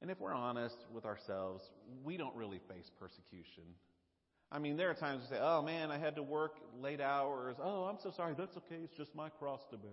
[0.01, 1.63] And if we're honest with ourselves,
[2.03, 3.63] we don't really face persecution.
[4.51, 7.55] I mean, there are times we say, oh man, I had to work late hours.
[7.61, 8.33] Oh, I'm so sorry.
[8.37, 8.81] That's okay.
[8.83, 9.91] It's just my cross to bear.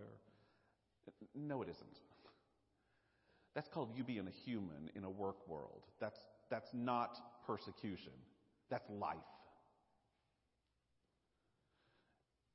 [1.35, 1.99] No, it isn't.
[3.55, 5.83] That's called you being a human in a work world.
[6.01, 6.19] That's,
[6.51, 8.13] that's not persecution.
[8.71, 9.17] That's life.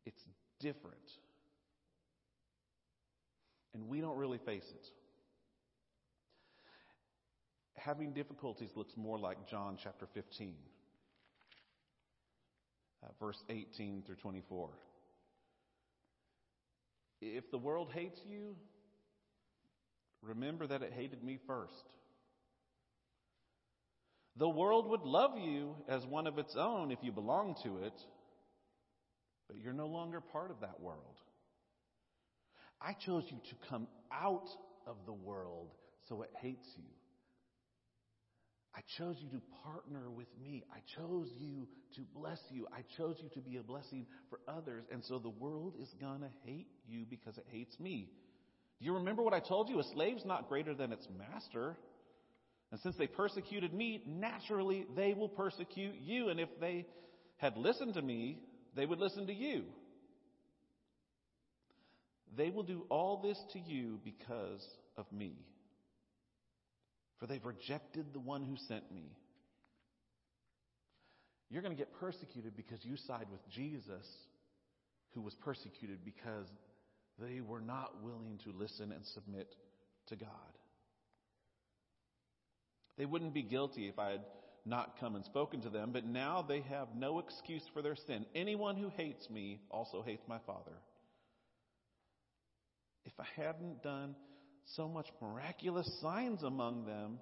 [0.05, 0.21] It's
[0.59, 0.97] different.
[3.73, 4.87] And we don't really face it.
[7.75, 10.55] Having difficulties looks more like John chapter 15,
[13.03, 14.69] uh, verse 18 through 24.
[17.19, 18.55] If the world hates you,
[20.21, 21.83] remember that it hated me first.
[24.35, 27.93] The world would love you as one of its own if you belong to it,
[29.53, 31.19] but you're no longer part of that world.
[32.81, 34.49] I chose you to come out
[34.87, 35.69] of the world
[36.09, 36.83] so it hates you.
[38.75, 40.63] I chose you to partner with me.
[40.73, 42.67] I chose you to bless you.
[42.73, 44.83] I chose you to be a blessing for others.
[44.91, 48.09] And so the world is going to hate you because it hates me.
[48.79, 49.79] Do you remember what I told you?
[49.79, 51.77] A slave's not greater than its master.
[52.71, 56.29] And since they persecuted me, naturally they will persecute you.
[56.29, 56.87] And if they
[57.37, 58.39] had listened to me,
[58.75, 59.63] they would listen to you.
[62.35, 64.65] They will do all this to you because
[64.97, 65.33] of me.
[67.19, 69.11] For they've rejected the one who sent me.
[71.49, 74.05] You're going to get persecuted because you side with Jesus,
[75.13, 76.47] who was persecuted because
[77.19, 79.53] they were not willing to listen and submit
[80.07, 80.29] to God.
[82.97, 84.21] They wouldn't be guilty if I had
[84.65, 88.25] not come and spoken to them, but now they have no excuse for their sin.
[88.33, 90.71] Anyone who hates me also hates my Father.
[93.05, 94.15] If I hadn't done
[94.75, 97.19] so much miraculous signs among them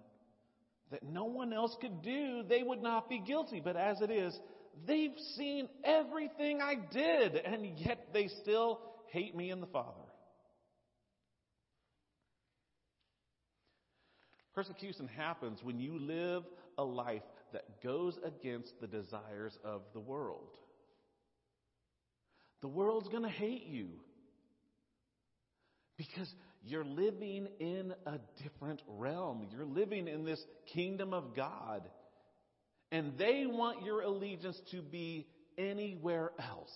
[0.92, 3.62] that no one else could do, they would not be guilty.
[3.64, 4.38] But as it is,
[4.86, 8.80] they've seen everything I did, and yet they still
[9.12, 9.98] hate me and the Father.
[14.54, 16.44] Persecution happens when you live
[16.78, 20.58] a life that goes against the desires of the world.
[22.62, 23.90] The world's going to hate you
[25.98, 29.48] because you're living in a different realm.
[29.52, 30.44] You're living in this
[30.74, 31.90] kingdom of God.
[32.92, 36.76] And they want your allegiance to be anywhere else.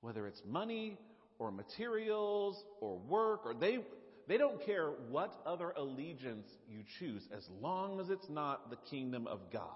[0.00, 0.98] Whether it's money
[1.38, 3.78] or materials or work or they
[4.28, 9.26] they don't care what other allegiance you choose as long as it's not the kingdom
[9.26, 9.72] of God.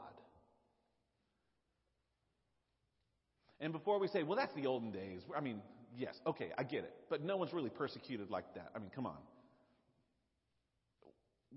[3.61, 5.62] And before we say, well, that's the olden days, I mean,
[5.96, 6.92] yes, okay, I get it.
[7.09, 8.70] But no one's really persecuted like that.
[8.76, 9.16] I mean, come on.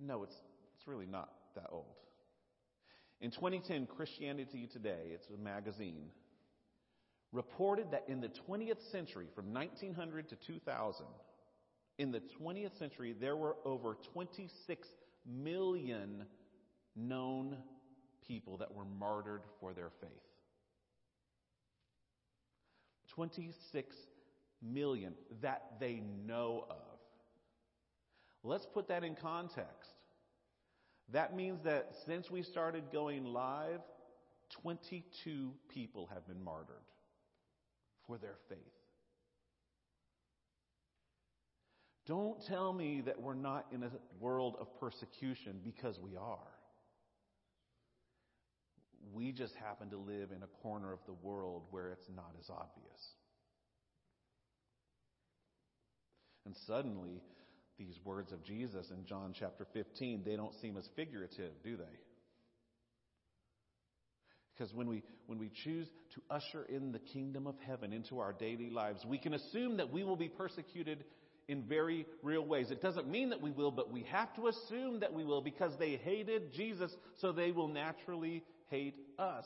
[0.01, 0.35] No, it's,
[0.77, 1.85] it's really not that old.
[3.19, 6.05] In 2010, Christianity Today, it's a magazine,
[7.31, 11.05] reported that in the 20th century, from 1900 to 2000,
[11.97, 14.87] in the 20th century, there were over 26
[15.25, 16.25] million
[16.95, 17.57] known
[18.27, 20.09] people that were martyred for their faith.
[23.09, 23.95] 26
[24.61, 26.99] million that they know of.
[28.43, 29.91] Let's put that in context.
[31.11, 33.81] That means that since we started going live,
[34.61, 36.75] 22 people have been martyred
[38.05, 38.74] for their faith.
[42.07, 43.89] Don't tell me that we're not in a
[44.19, 46.37] world of persecution because we are.
[49.13, 52.49] We just happen to live in a corner of the world where it's not as
[52.49, 52.99] obvious.
[56.45, 57.23] And suddenly,
[57.79, 61.83] these words of Jesus in John chapter 15, they don't seem as figurative, do they?
[64.55, 68.31] Because when we, when we choose to usher in the kingdom of heaven into our
[68.31, 71.03] daily lives, we can assume that we will be persecuted
[71.47, 72.71] in very real ways.
[72.71, 75.73] It doesn't mean that we will, but we have to assume that we will because
[75.77, 79.45] they hated Jesus, so they will naturally hate us.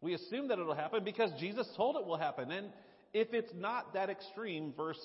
[0.00, 2.50] We assume that it'll happen because Jesus told it will happen.
[2.50, 2.68] And
[3.14, 5.00] if it's not that extreme, verse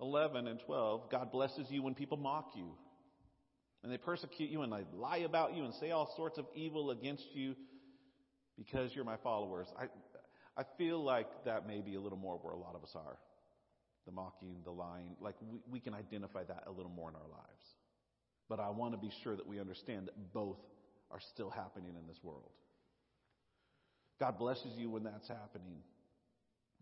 [0.00, 2.72] 11 and 12, God blesses you when people mock you.
[3.82, 6.90] And they persecute you and they lie about you and say all sorts of evil
[6.90, 7.54] against you
[8.56, 9.66] because you're my followers.
[9.78, 9.84] I,
[10.60, 13.16] I feel like that may be a little more where a lot of us are.
[14.06, 17.28] The mocking, the lying, like we, we can identify that a little more in our
[17.30, 17.64] lives.
[18.48, 20.58] But I want to be sure that we understand that both
[21.10, 22.50] are still happening in this world.
[24.18, 25.78] God blesses you when that's happening.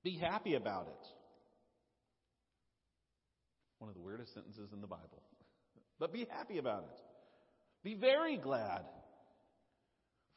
[0.03, 1.07] Be happy about it.
[3.79, 5.23] One of the weirdest sentences in the Bible.
[5.99, 6.99] But be happy about it.
[7.85, 8.85] Be very glad.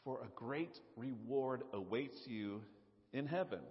[0.03, 2.61] For a great reward awaits you
[3.13, 3.61] in heaven.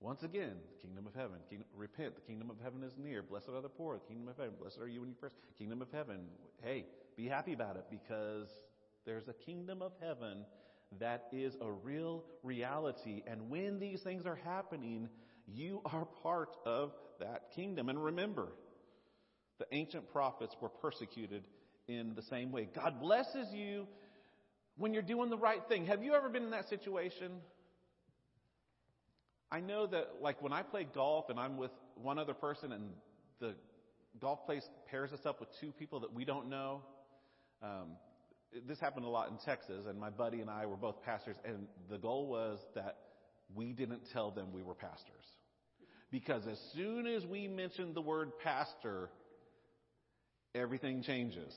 [0.00, 1.38] Once again, kingdom of heaven.
[1.50, 2.14] Kingdom, repent.
[2.14, 3.22] The kingdom of heaven is near.
[3.22, 3.98] Blessed are the poor.
[3.98, 4.54] The kingdom of heaven.
[4.60, 5.34] Blessed are you when you first.
[5.58, 6.20] Kingdom of heaven.
[6.62, 6.86] Hey,
[7.16, 8.48] be happy about it because
[9.04, 10.44] there's a kingdom of heaven
[11.00, 13.22] that is a real reality.
[13.26, 15.08] And when these things are happening,
[15.46, 17.88] you are part of that kingdom.
[17.88, 18.48] And remember,
[19.58, 21.42] the ancient prophets were persecuted
[21.88, 22.68] in the same way.
[22.72, 23.86] God blesses you
[24.76, 25.86] when you're doing the right thing.
[25.86, 27.32] Have you ever been in that situation?
[29.50, 32.90] I know that, like, when I play golf and I'm with one other person and
[33.40, 33.54] the
[34.20, 36.82] golf place pairs us up with two people that we don't know.
[37.62, 37.96] Um,
[38.66, 41.66] this happened a lot in Texas, and my buddy and I were both pastors, and
[41.90, 42.96] the goal was that
[43.54, 45.24] we didn't tell them we were pastors.
[46.10, 49.10] Because as soon as we mentioned the word pastor,
[50.54, 51.54] everything changes.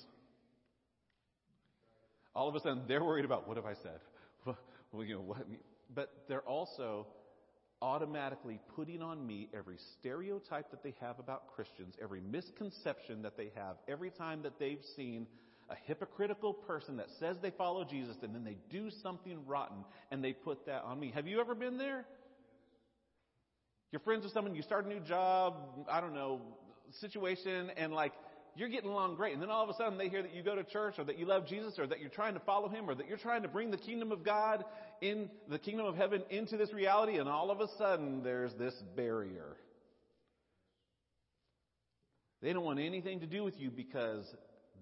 [2.35, 3.99] All of a sudden, they're worried about what have I said?
[4.93, 5.47] Well, you know, what?
[5.95, 7.07] But they're also
[7.81, 13.51] automatically putting on me every stereotype that they have about Christians, every misconception that they
[13.55, 15.27] have, every time that they've seen
[15.69, 20.23] a hypocritical person that says they follow Jesus and then they do something rotten and
[20.23, 21.11] they put that on me.
[21.15, 22.05] Have you ever been there?
[23.91, 25.55] You're friends with someone, you start a new job,
[25.89, 26.41] I don't know,
[26.99, 28.13] situation, and like,
[28.55, 29.33] you're getting along great.
[29.33, 31.17] And then all of a sudden they hear that you go to church or that
[31.17, 33.47] you love Jesus or that you're trying to follow him or that you're trying to
[33.47, 34.65] bring the kingdom of God
[35.01, 37.17] in the kingdom of heaven into this reality.
[37.17, 39.55] And all of a sudden there's this barrier.
[42.41, 44.25] They don't want anything to do with you because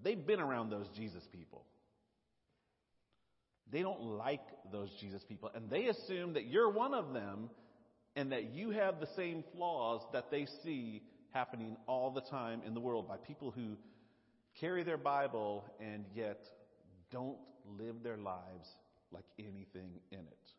[0.02, 1.64] they've been around those Jesus people.
[3.70, 4.42] They don't like
[4.72, 5.50] those Jesus people.
[5.54, 7.50] And they assume that you're one of them
[8.16, 11.02] and that you have the same flaws that they see
[11.32, 13.76] happening all the time in the world by people who
[14.60, 16.40] carry their Bible and yet
[17.10, 17.38] don't
[17.78, 18.68] live their lives
[19.12, 20.52] like anything in it.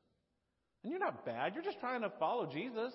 [0.83, 2.93] And you're not bad, you're just trying to follow Jesus.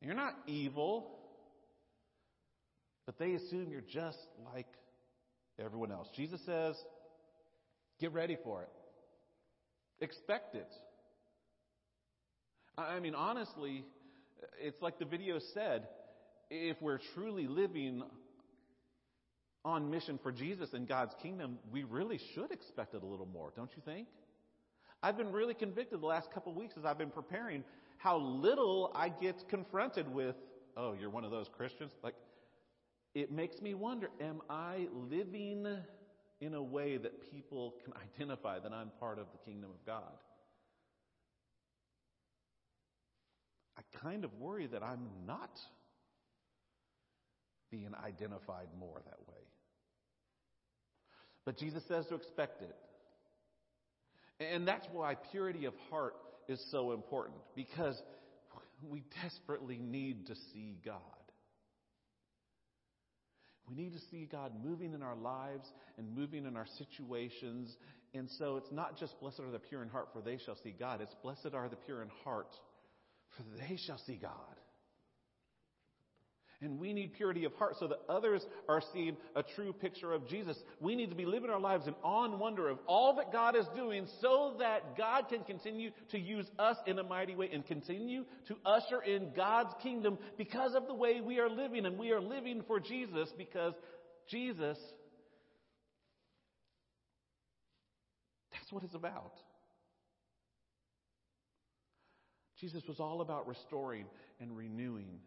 [0.00, 1.18] You're not evil.
[3.06, 4.18] But they assume you're just
[4.54, 4.66] like
[5.58, 6.08] everyone else.
[6.14, 6.76] Jesus says,
[8.00, 8.68] get ready for it.
[10.00, 10.68] Expect it.
[12.76, 13.84] I mean, honestly,
[14.60, 15.86] it's like the video said
[16.52, 18.02] if we're truly living
[19.64, 23.52] on mission for Jesus and God's kingdom, we really should expect it a little more,
[23.56, 24.06] don't you think?
[25.02, 27.64] I've been really convicted the last couple of weeks as I've been preparing
[27.96, 30.36] how little I get confronted with,
[30.76, 31.92] oh, you're one of those Christians?
[32.02, 32.14] Like,
[33.14, 35.66] it makes me wonder, am I living
[36.40, 40.18] in a way that people can identify that I'm part of the kingdom of God?
[43.78, 45.58] I kind of worry that I'm not
[47.72, 49.42] being identified more that way.
[51.44, 52.76] But Jesus says to expect it.
[54.38, 56.14] And that's why purity of heart
[56.48, 58.00] is so important because
[58.88, 61.00] we desperately need to see God.
[63.68, 65.66] We need to see God moving in our lives
[65.96, 67.74] and moving in our situations.
[68.12, 70.74] And so it's not just blessed are the pure in heart, for they shall see
[70.78, 71.00] God.
[71.00, 72.54] It's blessed are the pure in heart,
[73.36, 74.56] for they shall see God.
[76.62, 80.28] And we need purity of heart so that others are seeing a true picture of
[80.28, 80.56] Jesus.
[80.80, 83.56] We need to be living our lives in awe and wonder of all that God
[83.56, 87.66] is doing so that God can continue to use us in a mighty way and
[87.66, 91.84] continue to usher in God's kingdom because of the way we are living.
[91.84, 93.74] And we are living for Jesus because
[94.28, 94.78] Jesus,
[98.52, 99.32] that's what it's about.
[102.60, 104.06] Jesus was all about restoring
[104.40, 105.18] and renewing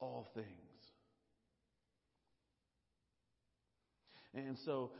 [0.00, 0.46] all things.
[4.34, 4.90] And so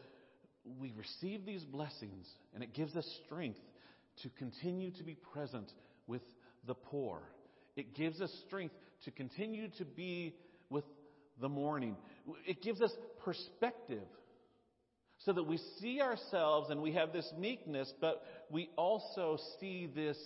[0.79, 3.61] we receive these blessings, and it gives us strength
[4.23, 5.71] to continue to be present
[6.07, 6.23] with
[6.67, 7.23] the poor.
[7.77, 8.75] It gives us strength
[9.05, 10.35] to continue to be
[10.69, 10.85] with
[11.41, 11.97] the mourning.
[12.47, 12.93] It gives us
[13.25, 14.07] perspective
[15.25, 20.19] so that we see ourselves and we have this meekness, but we also see this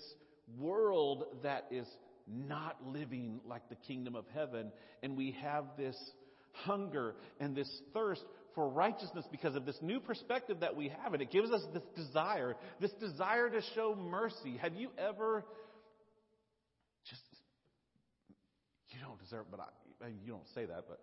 [0.58, 1.86] world that is
[2.26, 4.72] not living like the kingdom of heaven.
[5.02, 5.96] And we have this
[6.52, 8.22] hunger and this thirst
[8.54, 11.12] for righteousness because of this new perspective that we have.
[11.12, 14.56] And it gives us this desire, this desire to show mercy.
[14.62, 15.44] Have you ever
[17.08, 17.22] just,
[18.90, 21.00] you don't deserve, but I, you don't say that, but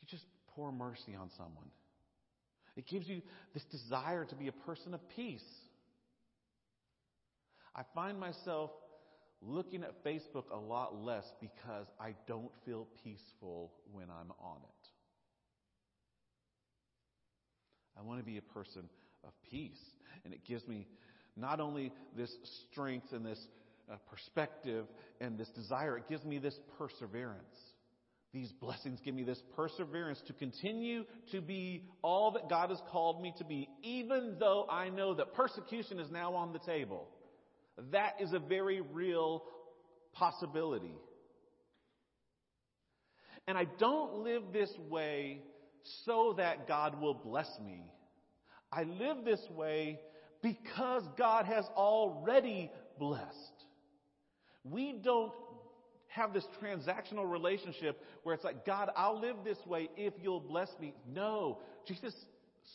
[0.00, 0.24] you just
[0.54, 1.70] pour mercy on someone.
[2.76, 3.22] It gives you
[3.54, 5.42] this desire to be a person of peace.
[7.74, 8.70] I find myself
[9.42, 14.88] looking at Facebook a lot less because I don't feel peaceful when I'm on it.
[17.98, 18.84] I want to be a person
[19.24, 19.78] of peace.
[20.24, 20.86] And it gives me
[21.36, 22.30] not only this
[22.70, 23.40] strength and this
[23.90, 24.86] uh, perspective
[25.20, 27.42] and this desire, it gives me this perseverance.
[28.32, 33.22] These blessings give me this perseverance to continue to be all that God has called
[33.22, 37.08] me to be, even though I know that persecution is now on the table.
[37.92, 39.44] That is a very real
[40.12, 40.94] possibility.
[43.46, 45.40] And I don't live this way
[46.04, 47.84] so that God will bless me.
[48.70, 50.00] I live this way
[50.42, 53.64] because God has already blessed.
[54.64, 55.32] We don't
[56.08, 60.68] have this transactional relationship where it's like, God, I'll live this way if you'll bless
[60.80, 60.94] me.
[61.10, 61.60] No.
[61.86, 62.14] Jesus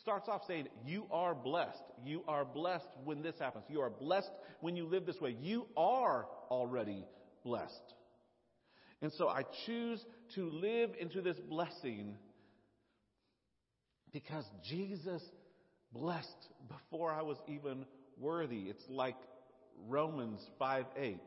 [0.02, 1.84] starts off saying, You are blessed.
[2.04, 3.66] You are blessed when this happens.
[3.70, 4.32] You are blessed
[4.62, 5.36] when you live this way.
[5.42, 7.06] You are already
[7.44, 7.94] blessed.
[9.02, 10.04] And so I choose
[10.36, 12.16] to live into this blessing
[14.14, 15.22] because Jesus
[15.92, 16.28] blessed
[16.70, 17.86] before I was even
[18.18, 18.70] worthy.
[18.70, 19.18] It's like
[19.88, 21.18] Romans 5 8.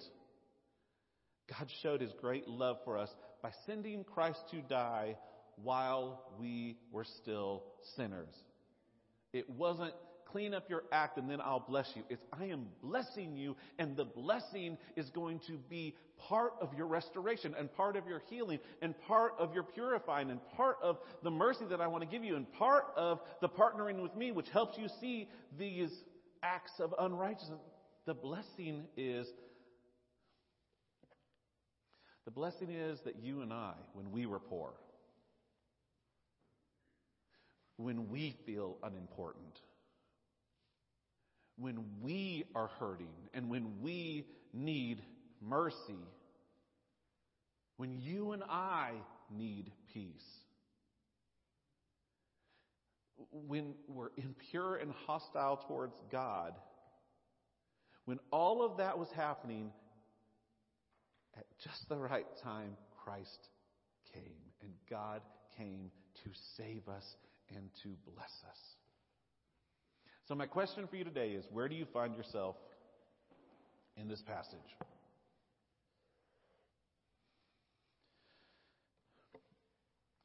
[1.59, 3.11] God showed his great love for us
[3.43, 5.17] by sending Christ to die
[5.62, 7.62] while we were still
[7.97, 8.35] sinners.
[9.37, 9.93] It wasn't
[10.32, 12.03] clean up your act and then I'll bless you.
[12.09, 16.87] It's I am blessing you and the blessing is going to be part of your
[16.87, 21.30] restoration and part of your healing and part of your purifying and part of the
[21.30, 24.49] mercy that I want to give you and part of the partnering with me which
[24.49, 25.28] helps you see
[25.59, 25.91] these
[26.43, 27.61] acts of unrighteousness.
[28.07, 29.26] The blessing is
[32.24, 34.72] the blessing is that you and I, when we were poor,
[37.77, 39.61] when we feel unimportant,
[41.59, 45.03] when we are hurting, and when we need
[45.41, 46.05] mercy,
[47.77, 48.93] when you and I
[49.31, 50.11] need peace,
[53.33, 56.55] when we're impure and hostile towards God,
[58.05, 59.72] when all of that was happening,
[61.37, 63.49] at just the right time, Christ
[64.12, 64.22] came,
[64.62, 65.20] and God
[65.57, 65.91] came
[66.24, 67.16] to save us
[67.55, 68.59] and to bless us.
[70.29, 72.57] So, my question for you today is where do you find yourself
[73.97, 74.59] in this passage?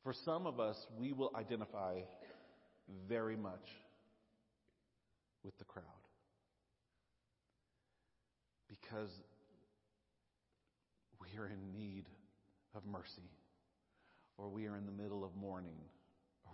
[0.04, 2.00] For some of us, we will identify
[3.08, 3.68] very much
[5.44, 5.86] with the crowd
[8.68, 9.10] because
[11.20, 12.06] we are in need
[12.74, 13.30] of mercy,
[14.38, 15.78] or we are in the middle of mourning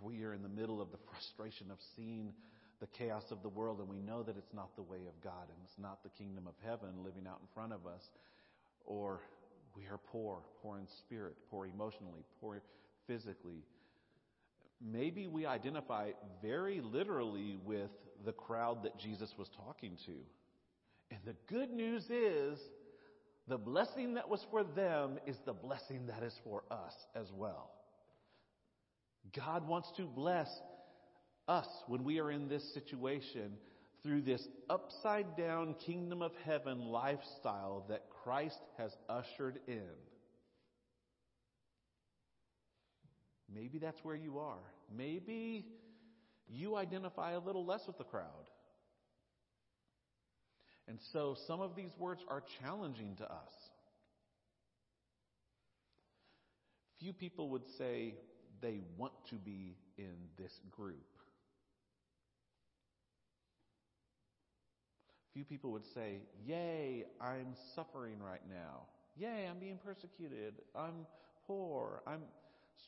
[0.02, 2.32] we are in the middle of the frustration of seeing
[2.80, 5.48] the chaos of the world and we know that it's not the way of God
[5.48, 8.02] and it's not the kingdom of heaven living out in front of us.
[8.84, 9.20] Or
[9.76, 12.60] We are poor, poor in spirit, poor emotionally, poor
[13.06, 13.64] physically.
[14.80, 17.90] Maybe we identify very literally with
[18.24, 20.12] the crowd that Jesus was talking to.
[21.10, 22.58] And the good news is
[23.48, 27.70] the blessing that was for them is the blessing that is for us as well.
[29.34, 30.48] God wants to bless
[31.46, 33.52] us when we are in this situation
[34.02, 39.82] through this upside down kingdom of heaven lifestyle that Christ has ushered in.
[43.52, 44.62] Maybe that's where you are.
[44.94, 45.66] Maybe
[46.48, 48.24] you identify a little less with the crowd.
[50.86, 53.52] And so some of these words are challenging to us.
[56.98, 58.14] Few people would say
[58.60, 61.06] they want to be in this group.
[65.34, 68.86] Few people would say, Yay, I'm suffering right now.
[69.16, 70.54] Yay, I'm being persecuted.
[70.74, 71.06] I'm
[71.46, 72.02] poor.
[72.06, 72.22] I'm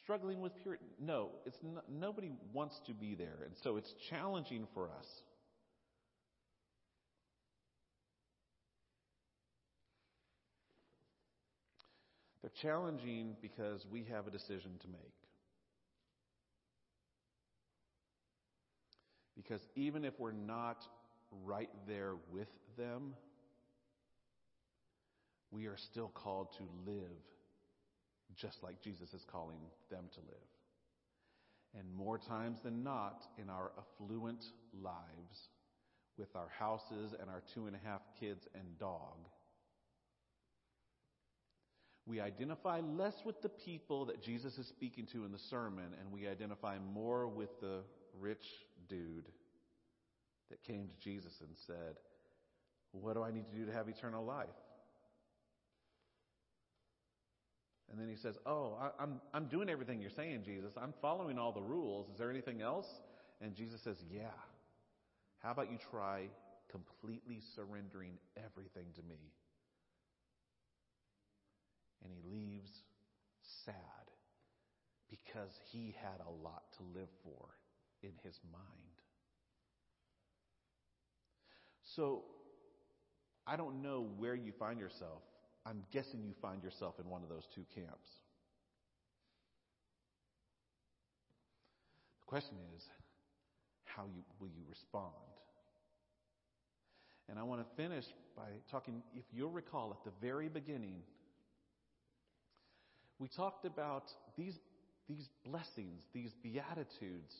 [0.02, 0.84] struggling with purity.
[1.00, 1.58] No, it's
[1.88, 3.38] nobody wants to be there.
[3.44, 5.06] And so it's challenging for us.
[12.42, 15.19] They're challenging because we have a decision to make.
[19.42, 20.84] Because even if we're not
[21.44, 23.14] right there with them,
[25.50, 27.00] we are still called to live
[28.36, 29.56] just like Jesus is calling
[29.90, 31.78] them to live.
[31.78, 34.44] And more times than not, in our affluent
[34.82, 35.48] lives,
[36.18, 39.16] with our houses and our two and a half kids and dog,
[42.06, 46.12] we identify less with the people that Jesus is speaking to in the sermon, and
[46.12, 47.80] we identify more with the
[48.20, 48.44] rich
[48.90, 49.28] dude
[50.50, 51.96] that came to Jesus and said,
[52.92, 54.48] What do I need to do to have eternal life?
[57.90, 60.72] And then he says, Oh, I, am I'm doing everything you're saying, Jesus.
[60.80, 62.08] I'm following all the rules.
[62.10, 62.86] Is there anything else?
[63.40, 64.36] And Jesus says, Yeah.
[65.38, 66.26] How about you try
[66.70, 69.32] completely surrendering everything to me?
[72.04, 72.70] And he leaves
[73.64, 73.74] sad
[75.08, 77.59] because he had a lot to live for
[78.02, 78.62] in his mind.
[81.82, 82.22] So,
[83.46, 85.22] I don't know where you find yourself
[85.66, 88.08] I'm guessing you find yourself in one of those two camps.
[92.20, 92.84] The question is,
[93.84, 95.12] how you, will you respond?
[97.28, 101.02] And I want to finish by talking, if you'll recall at the very beginning,
[103.18, 104.58] we talked about these,
[105.08, 107.34] these blessings, these beatitudes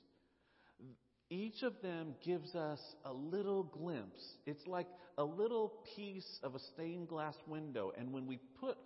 [1.31, 4.23] each of them gives us a little glimpse.
[4.47, 7.93] It's like a little piece of a stained glass window.
[7.97, 8.77] And when we put,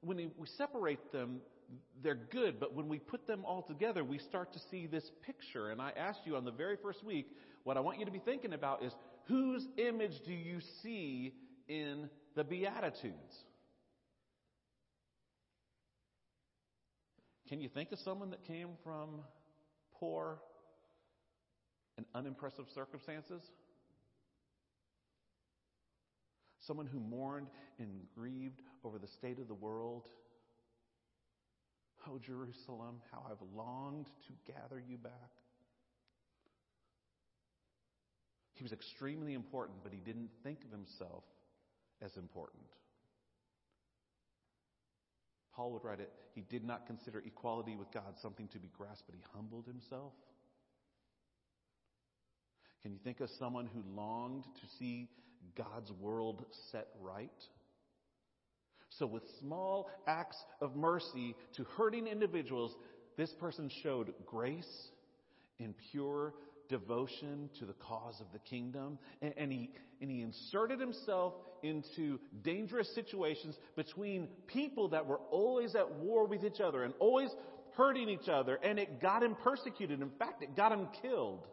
[0.00, 1.40] when we separate them,
[2.02, 5.70] they're good, but when we put them all together, we start to see this picture.
[5.70, 7.26] And I asked you on the very first week,
[7.64, 8.92] what I want you to be thinking about is
[9.28, 11.34] whose image do you see
[11.68, 13.14] in the Beatitudes?
[17.48, 19.20] Can you think of someone that came from
[19.98, 20.38] poor
[22.00, 23.42] and unimpressive circumstances?
[26.60, 27.48] Someone who mourned
[27.78, 30.08] and grieved over the state of the world?
[32.08, 35.12] Oh, Jerusalem, how I've longed to gather you back.
[38.54, 41.24] He was extremely important, but he didn't think of himself
[42.02, 42.62] as important.
[45.54, 49.04] Paul would write it, he did not consider equality with God something to be grasped,
[49.06, 50.12] but he humbled himself
[52.82, 55.08] can you think of someone who longed to see
[55.56, 57.30] God's world set right?
[58.98, 62.74] So, with small acts of mercy to hurting individuals,
[63.16, 64.88] this person showed grace
[65.58, 66.34] and pure
[66.68, 68.98] devotion to the cause of the kingdom.
[69.20, 69.70] And, and, he,
[70.00, 76.44] and he inserted himself into dangerous situations between people that were always at war with
[76.44, 77.30] each other and always
[77.76, 78.58] hurting each other.
[78.62, 80.00] And it got him persecuted.
[80.00, 81.46] In fact, it got him killed.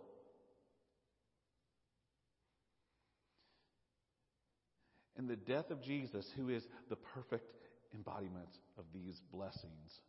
[5.18, 7.55] And the death of Jesus, who is the perfect
[7.93, 10.01] embodiment of these blessings.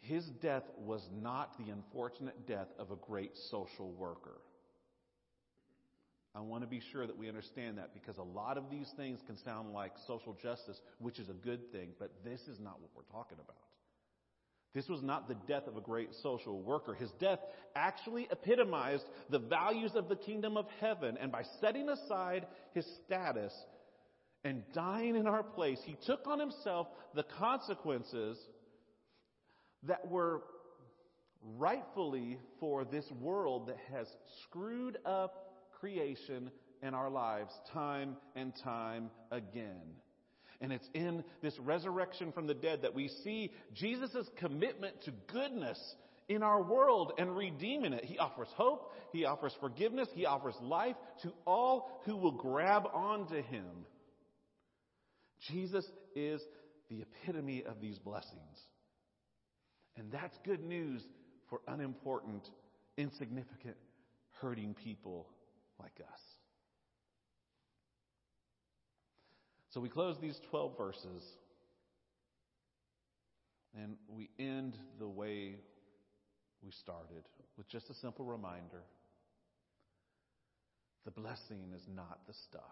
[0.00, 4.40] His death was not the unfortunate death of a great social worker.
[6.34, 9.20] I want to be sure that we understand that because a lot of these things
[9.26, 12.90] can sound like social justice, which is a good thing, but this is not what
[12.94, 13.56] we're talking about.
[14.74, 16.94] This was not the death of a great social worker.
[16.94, 17.38] His death
[17.74, 21.16] actually epitomized the values of the kingdom of heaven.
[21.20, 23.52] And by setting aside his status
[24.44, 28.38] and dying in our place, he took on himself the consequences
[29.84, 30.42] that were
[31.56, 34.06] rightfully for this world that has
[34.44, 36.50] screwed up creation
[36.82, 39.80] and our lives time and time again.
[40.60, 45.78] And it's in this resurrection from the dead that we see Jesus' commitment to goodness
[46.28, 48.04] in our world and redeeming it.
[48.04, 53.42] He offers hope, He offers forgiveness, He offers life to all who will grab onto
[53.42, 53.86] Him.
[55.50, 55.86] Jesus
[56.16, 56.40] is
[56.90, 58.58] the epitome of these blessings.
[59.96, 61.02] And that's good news
[61.48, 62.48] for unimportant,
[62.96, 63.76] insignificant,
[64.40, 65.28] hurting people
[65.80, 66.20] like us.
[69.70, 71.22] So we close these 12 verses
[73.76, 75.56] and we end the way
[76.64, 77.24] we started
[77.56, 78.82] with just a simple reminder
[81.04, 82.62] the blessing is not the stuff.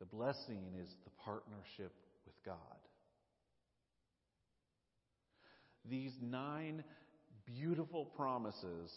[0.00, 1.92] The blessing is the partnership
[2.26, 2.56] with God.
[5.88, 6.84] These nine
[7.46, 8.92] beautiful promises,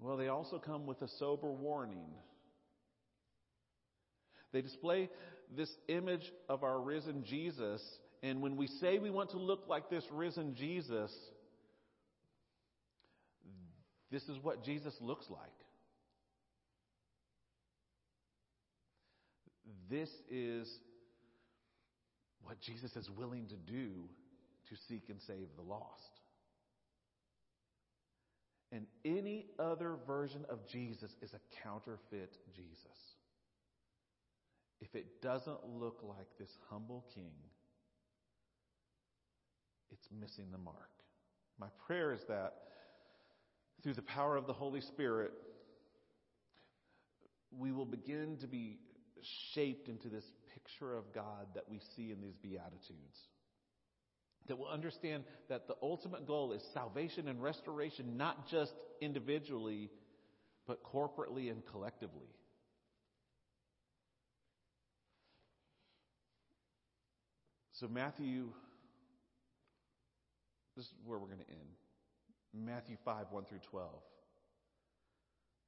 [0.00, 2.10] well, they also come with a sober warning.
[4.52, 5.10] They display
[5.56, 7.82] this image of our risen Jesus,
[8.22, 11.12] and when we say we want to look like this risen Jesus,
[14.10, 15.40] this is what Jesus looks like.
[19.90, 20.68] This is
[22.42, 24.08] what Jesus is willing to do
[24.68, 26.17] to seek and save the lost.
[28.70, 33.16] And any other version of Jesus is a counterfeit Jesus.
[34.80, 37.32] If it doesn't look like this humble king,
[39.90, 40.90] it's missing the mark.
[41.58, 42.54] My prayer is that
[43.82, 45.32] through the power of the Holy Spirit,
[47.56, 48.78] we will begin to be
[49.52, 53.28] shaped into this picture of God that we see in these Beatitudes.
[54.48, 59.90] That we'll understand that the ultimate goal is salvation and restoration, not just individually,
[60.66, 62.28] but corporately and collectively.
[67.74, 68.48] So, Matthew,
[70.76, 71.76] this is where we're going to end.
[72.54, 73.90] Matthew 5, 1 through 12.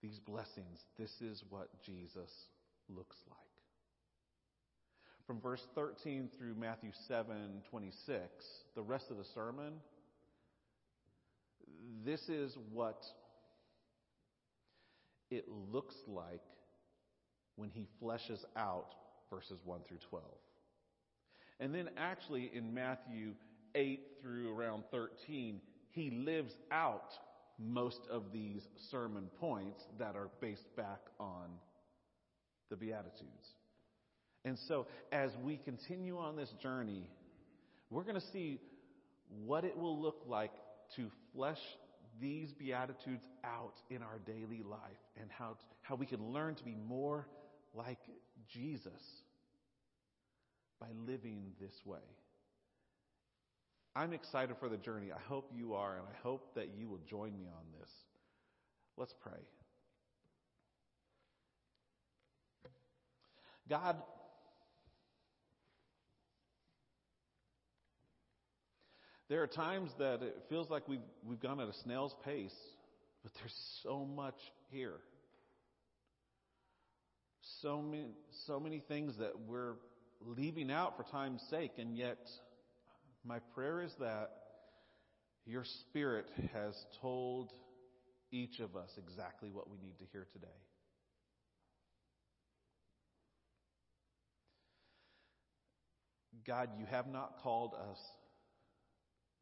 [0.03, 2.31] These blessings, this is what Jesus
[2.89, 3.50] looks like.
[5.31, 8.27] From verse 13 through Matthew 7, 26,
[8.75, 9.75] the rest of the sermon,
[12.05, 13.05] this is what
[15.31, 16.43] it looks like
[17.55, 18.97] when he fleshes out
[19.33, 20.25] verses 1 through 12.
[21.61, 23.35] And then actually in Matthew
[23.77, 25.61] 8 through around 13,
[25.91, 27.13] he lives out
[27.57, 31.51] most of these sermon points that are based back on
[32.69, 33.60] the Beatitudes.
[34.45, 37.09] And so as we continue on this journey,
[37.91, 38.61] we're going to see
[39.45, 40.53] what it will look like
[40.97, 41.59] to flesh
[42.21, 44.81] these Beatitudes out in our daily life
[45.21, 47.27] and how, how we can learn to be more
[47.75, 48.01] like
[48.53, 48.93] Jesus
[50.81, 51.99] by living this way.
[53.95, 55.11] I'm excited for the journey.
[55.13, 57.91] I hope you are, and I hope that you will join me on this.
[58.97, 59.41] Let's pray.
[63.69, 63.97] God,
[69.31, 72.55] there are times that it feels like we've, we've gone at a snail's pace,
[73.23, 73.55] but there's
[73.85, 74.35] so much
[74.73, 74.97] here.
[77.63, 78.09] So many,
[78.47, 79.75] so many things that we're
[80.21, 82.19] leaving out for time's sake, and yet
[83.25, 84.31] my prayer is that
[85.47, 87.53] your Spirit has told
[88.33, 90.49] each of us exactly what we need to hear today.
[96.45, 97.99] God, you have not called us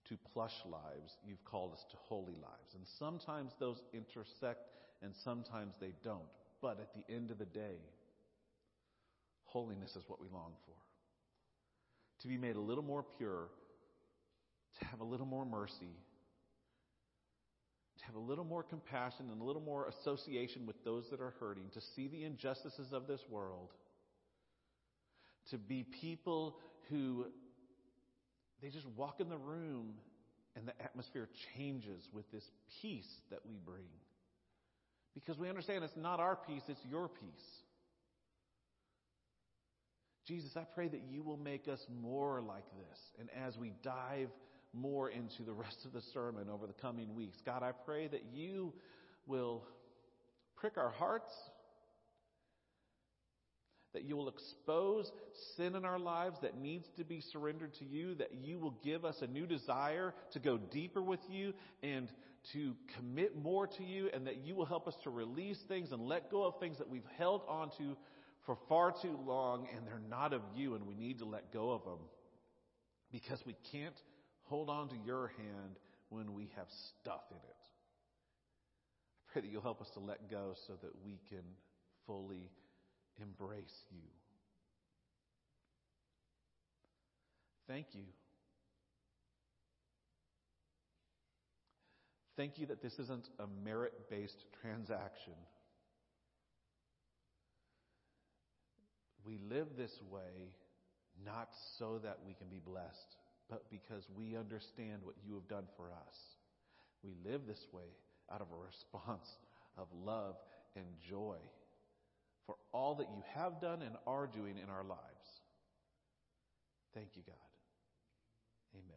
[0.09, 1.17] to plush lives.
[1.27, 2.75] You've called us to holy lives.
[2.75, 4.69] And sometimes those intersect
[5.03, 6.29] and sometimes they don't.
[6.61, 7.77] But at the end of the day,
[9.45, 10.75] holiness is what we long for.
[12.23, 13.49] To be made a little more pure,
[14.81, 15.97] to have a little more mercy,
[17.99, 21.35] to have a little more compassion and a little more association with those that are
[21.39, 23.69] hurting, to see the injustices of this world,
[25.51, 26.57] to be people
[26.91, 27.27] who
[28.63, 29.95] they just walk in the room
[30.57, 32.45] and the atmosphere changes with this
[32.83, 33.87] peace that we bring.
[35.15, 37.49] Because we understand it's not our peace, it's your peace.
[40.27, 42.99] Jesus, I pray that you will make us more like this.
[43.19, 44.29] And as we dive
[44.75, 48.25] more into the rest of the sermon over the coming weeks, God, I pray that
[48.33, 48.75] you
[49.27, 49.65] will
[50.57, 51.33] prick our hearts,
[53.95, 55.11] that you will expose
[55.57, 59.05] sin in our lives that needs to be surrendered to you, that you will give
[59.05, 62.11] us a new desire to go deeper with you and
[62.53, 66.03] to commit more to you, and that you will help us to release things and
[66.03, 67.97] let go of things that we've held on to
[68.47, 71.71] for far too long and they're not of you and we need to let go
[71.71, 71.99] of them
[73.13, 73.97] because we can't
[74.45, 75.77] hold on to your hand
[76.09, 76.67] when we have
[77.01, 77.63] stuff in it.
[79.21, 81.45] I pray that you'll help us to let go so that we can
[82.07, 82.51] fully
[83.21, 84.09] embrace you.
[87.67, 88.05] Thank you.
[92.37, 95.35] Thank you that this isn't a merit based transaction.
[99.27, 100.55] We live this way
[101.25, 103.17] not so that we can be blessed,
[103.51, 106.17] but because we understand what you have done for us.
[107.03, 107.91] We live this way
[108.33, 109.29] out of a response
[109.77, 110.37] of love
[110.77, 111.37] and joy
[112.49, 115.03] for all that you have done and are doing in our lives.
[116.95, 117.37] Thank you, God.
[118.75, 118.97] Amen.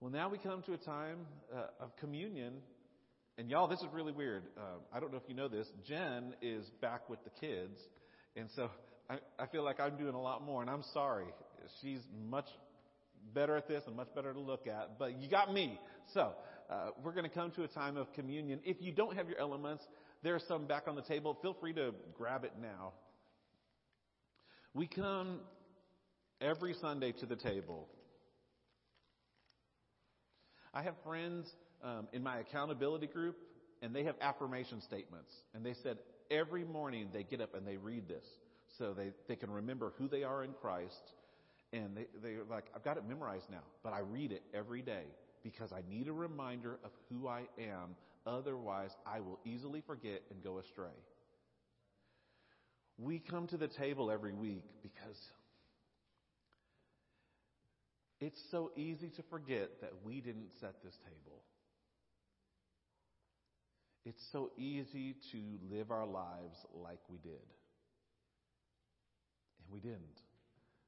[0.00, 1.20] Well, now we come to a time
[1.52, 2.54] uh, of communion.
[3.38, 4.42] And y'all, this is really weird.
[4.58, 5.66] Um, I don't know if you know this.
[5.88, 7.80] Jen is back with the kids.
[8.36, 8.68] And so
[9.08, 10.60] I, I feel like I'm doing a lot more.
[10.60, 11.24] And I'm sorry.
[11.80, 12.48] She's much
[13.32, 14.98] better at this and much better to look at.
[14.98, 15.80] But you got me.
[16.12, 16.32] So
[16.68, 18.60] uh, we're going to come to a time of communion.
[18.64, 19.82] If you don't have your elements,
[20.22, 21.36] there are some back on the table.
[21.42, 22.92] Feel free to grab it now.
[24.74, 25.40] We come
[26.40, 27.88] every Sunday to the table.
[30.72, 31.50] I have friends
[31.84, 33.36] um, in my accountability group,
[33.82, 35.32] and they have affirmation statements.
[35.54, 35.98] And they said
[36.30, 38.24] every morning they get up and they read this
[38.78, 41.12] so they, they can remember who they are in Christ.
[41.72, 45.04] And they, they're like, I've got it memorized now, but I read it every day
[45.42, 47.96] because I need a reminder of who I am
[48.26, 50.96] Otherwise, I will easily forget and go astray.
[52.98, 55.18] We come to the table every week because
[58.20, 61.42] it's so easy to forget that we didn't set this table.
[64.04, 65.38] It's so easy to
[65.70, 67.32] live our lives like we did.
[69.58, 70.20] And we didn't.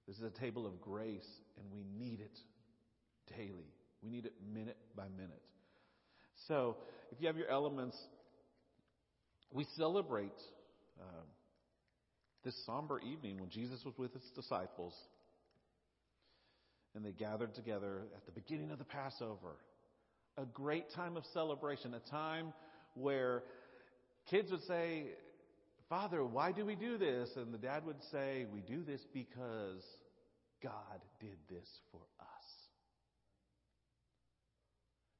[0.07, 2.39] This is a table of grace, and we need it
[3.37, 3.73] daily.
[4.03, 5.43] We need it minute by minute.
[6.49, 6.77] So,
[7.13, 7.97] if you have your elements,
[9.53, 10.33] we celebrate
[11.01, 11.25] uh,
[12.45, 14.95] this somber evening when Jesus was with his disciples
[16.95, 19.57] and they gathered together at the beginning of the Passover.
[20.37, 22.53] A great time of celebration, a time
[22.95, 23.43] where
[24.31, 25.07] kids would say,
[25.89, 27.31] Father, why do we do this?
[27.37, 29.85] And the dad would say, We do this because
[30.63, 32.34] God did this for us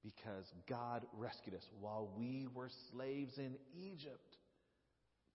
[0.05, 1.67] because God rescued us.
[1.81, 4.37] While we were slaves in Egypt,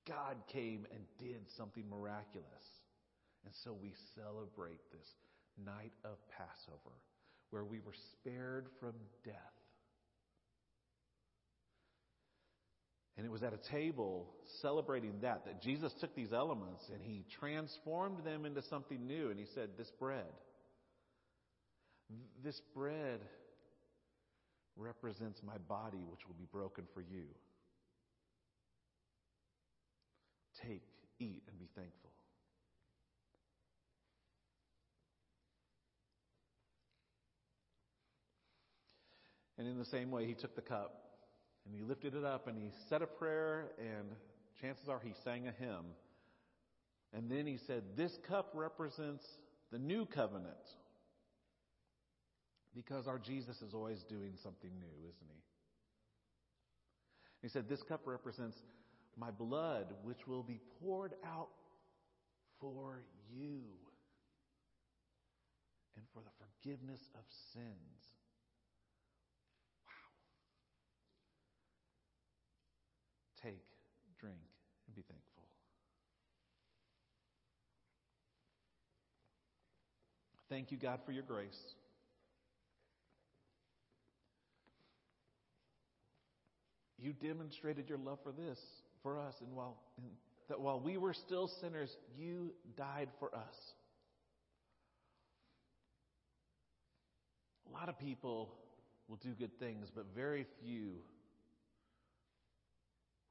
[0.08, 2.46] God came and did something miraculous.
[3.46, 5.08] And so we celebrate this
[5.66, 6.96] night of Passover
[7.50, 8.94] where we were spared from
[9.26, 9.36] death.
[13.18, 14.28] And it was at a table
[14.62, 19.30] celebrating that that Jesus took these elements and he transformed them into something new.
[19.30, 20.32] And he said, This bread,
[22.44, 23.20] this bread
[24.80, 27.26] represents my body, which will be broken for you.
[30.62, 30.84] Take,
[31.20, 32.10] eat, and be thankful.
[39.58, 41.10] And in the same way, he took the cup
[41.66, 44.10] and he lifted it up and he said a prayer, and
[44.62, 45.86] chances are he sang a hymn.
[47.14, 49.26] And then he said, This cup represents
[49.72, 50.56] the new covenant
[52.80, 55.42] because our Jesus is always doing something new, isn't he?
[57.42, 58.56] He said, This cup represents
[59.18, 61.50] my blood, which will be poured out
[62.62, 63.02] for
[63.36, 63.60] you
[65.98, 67.22] and for the forgiveness of
[67.54, 67.66] sins.
[69.86, 69.92] Wow.
[73.44, 73.66] Take,
[74.22, 74.38] drink,
[74.88, 75.44] and be thankful.
[80.50, 81.76] Thank you, God, for your grace.
[87.10, 88.60] You demonstrated your love for this,
[89.02, 90.06] for us, and while and
[90.48, 93.56] that while we were still sinners, you died for us.
[97.70, 98.50] A lot of people
[99.08, 100.94] will do good things, but very few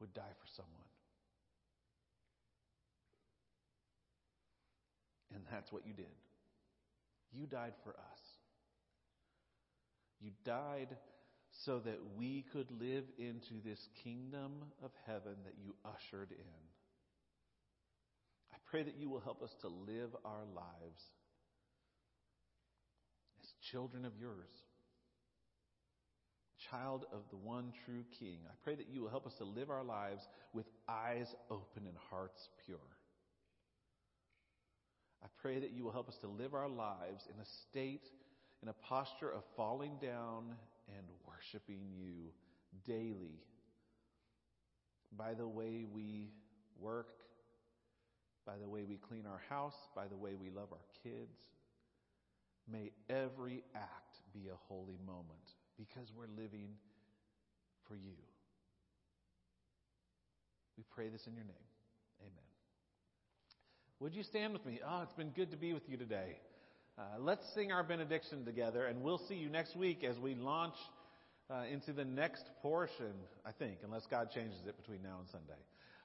[0.01, 0.75] would die for someone.
[5.35, 6.07] And that's what you did.
[7.33, 8.21] You died for us.
[10.21, 10.97] You died
[11.65, 14.53] so that we could live into this kingdom
[14.83, 16.61] of heaven that you ushered in.
[18.53, 21.03] I pray that you will help us to live our lives
[23.43, 24.51] as children of yours,
[26.71, 28.39] child of the one true King.
[28.47, 30.23] I pray that you will help us to live our lives
[30.53, 32.79] with eyes open and hearts pure.
[35.25, 38.07] I pray that you will help us to live our lives in a state,
[38.63, 40.55] in a posture of falling down
[40.97, 42.33] and worshiping you
[42.85, 43.43] daily
[45.17, 46.31] by the way we
[46.81, 47.09] work,
[48.47, 51.39] by the way we clean our house, by the way we love our kids.
[52.71, 56.69] May every act be a holy moment because we're living
[57.87, 58.17] for you.
[60.77, 61.57] We pray this in your name.
[62.21, 62.33] Amen.
[64.01, 64.81] Would you stand with me?
[64.87, 66.37] Oh, it's been good to be with you today.
[66.99, 70.75] Uh, let's sing our benediction together, and we'll see you next week as we launch
[71.49, 73.13] uh, into the next portion,
[73.47, 75.61] I think, unless God changes it between now and Sunday.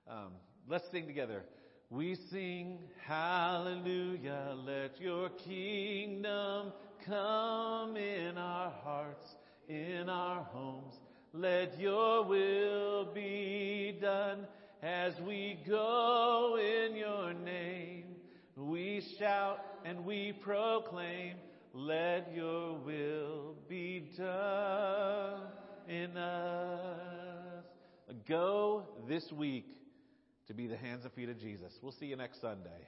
[0.08, 0.34] Um,
[0.70, 1.42] let's sing together.
[1.90, 6.72] We sing, Hallelujah, let your kingdom
[7.08, 9.26] come in our hearts,
[9.68, 10.94] in our homes.
[11.34, 14.46] Let your will be done
[14.84, 18.03] as we go in your name.
[18.74, 21.36] We shout and we proclaim,
[21.76, 25.42] let your will be done
[25.88, 27.64] in us.
[28.28, 29.68] Go this week
[30.48, 31.72] to be the hands and feet of Jesus.
[31.84, 32.88] We'll see you next Sunday.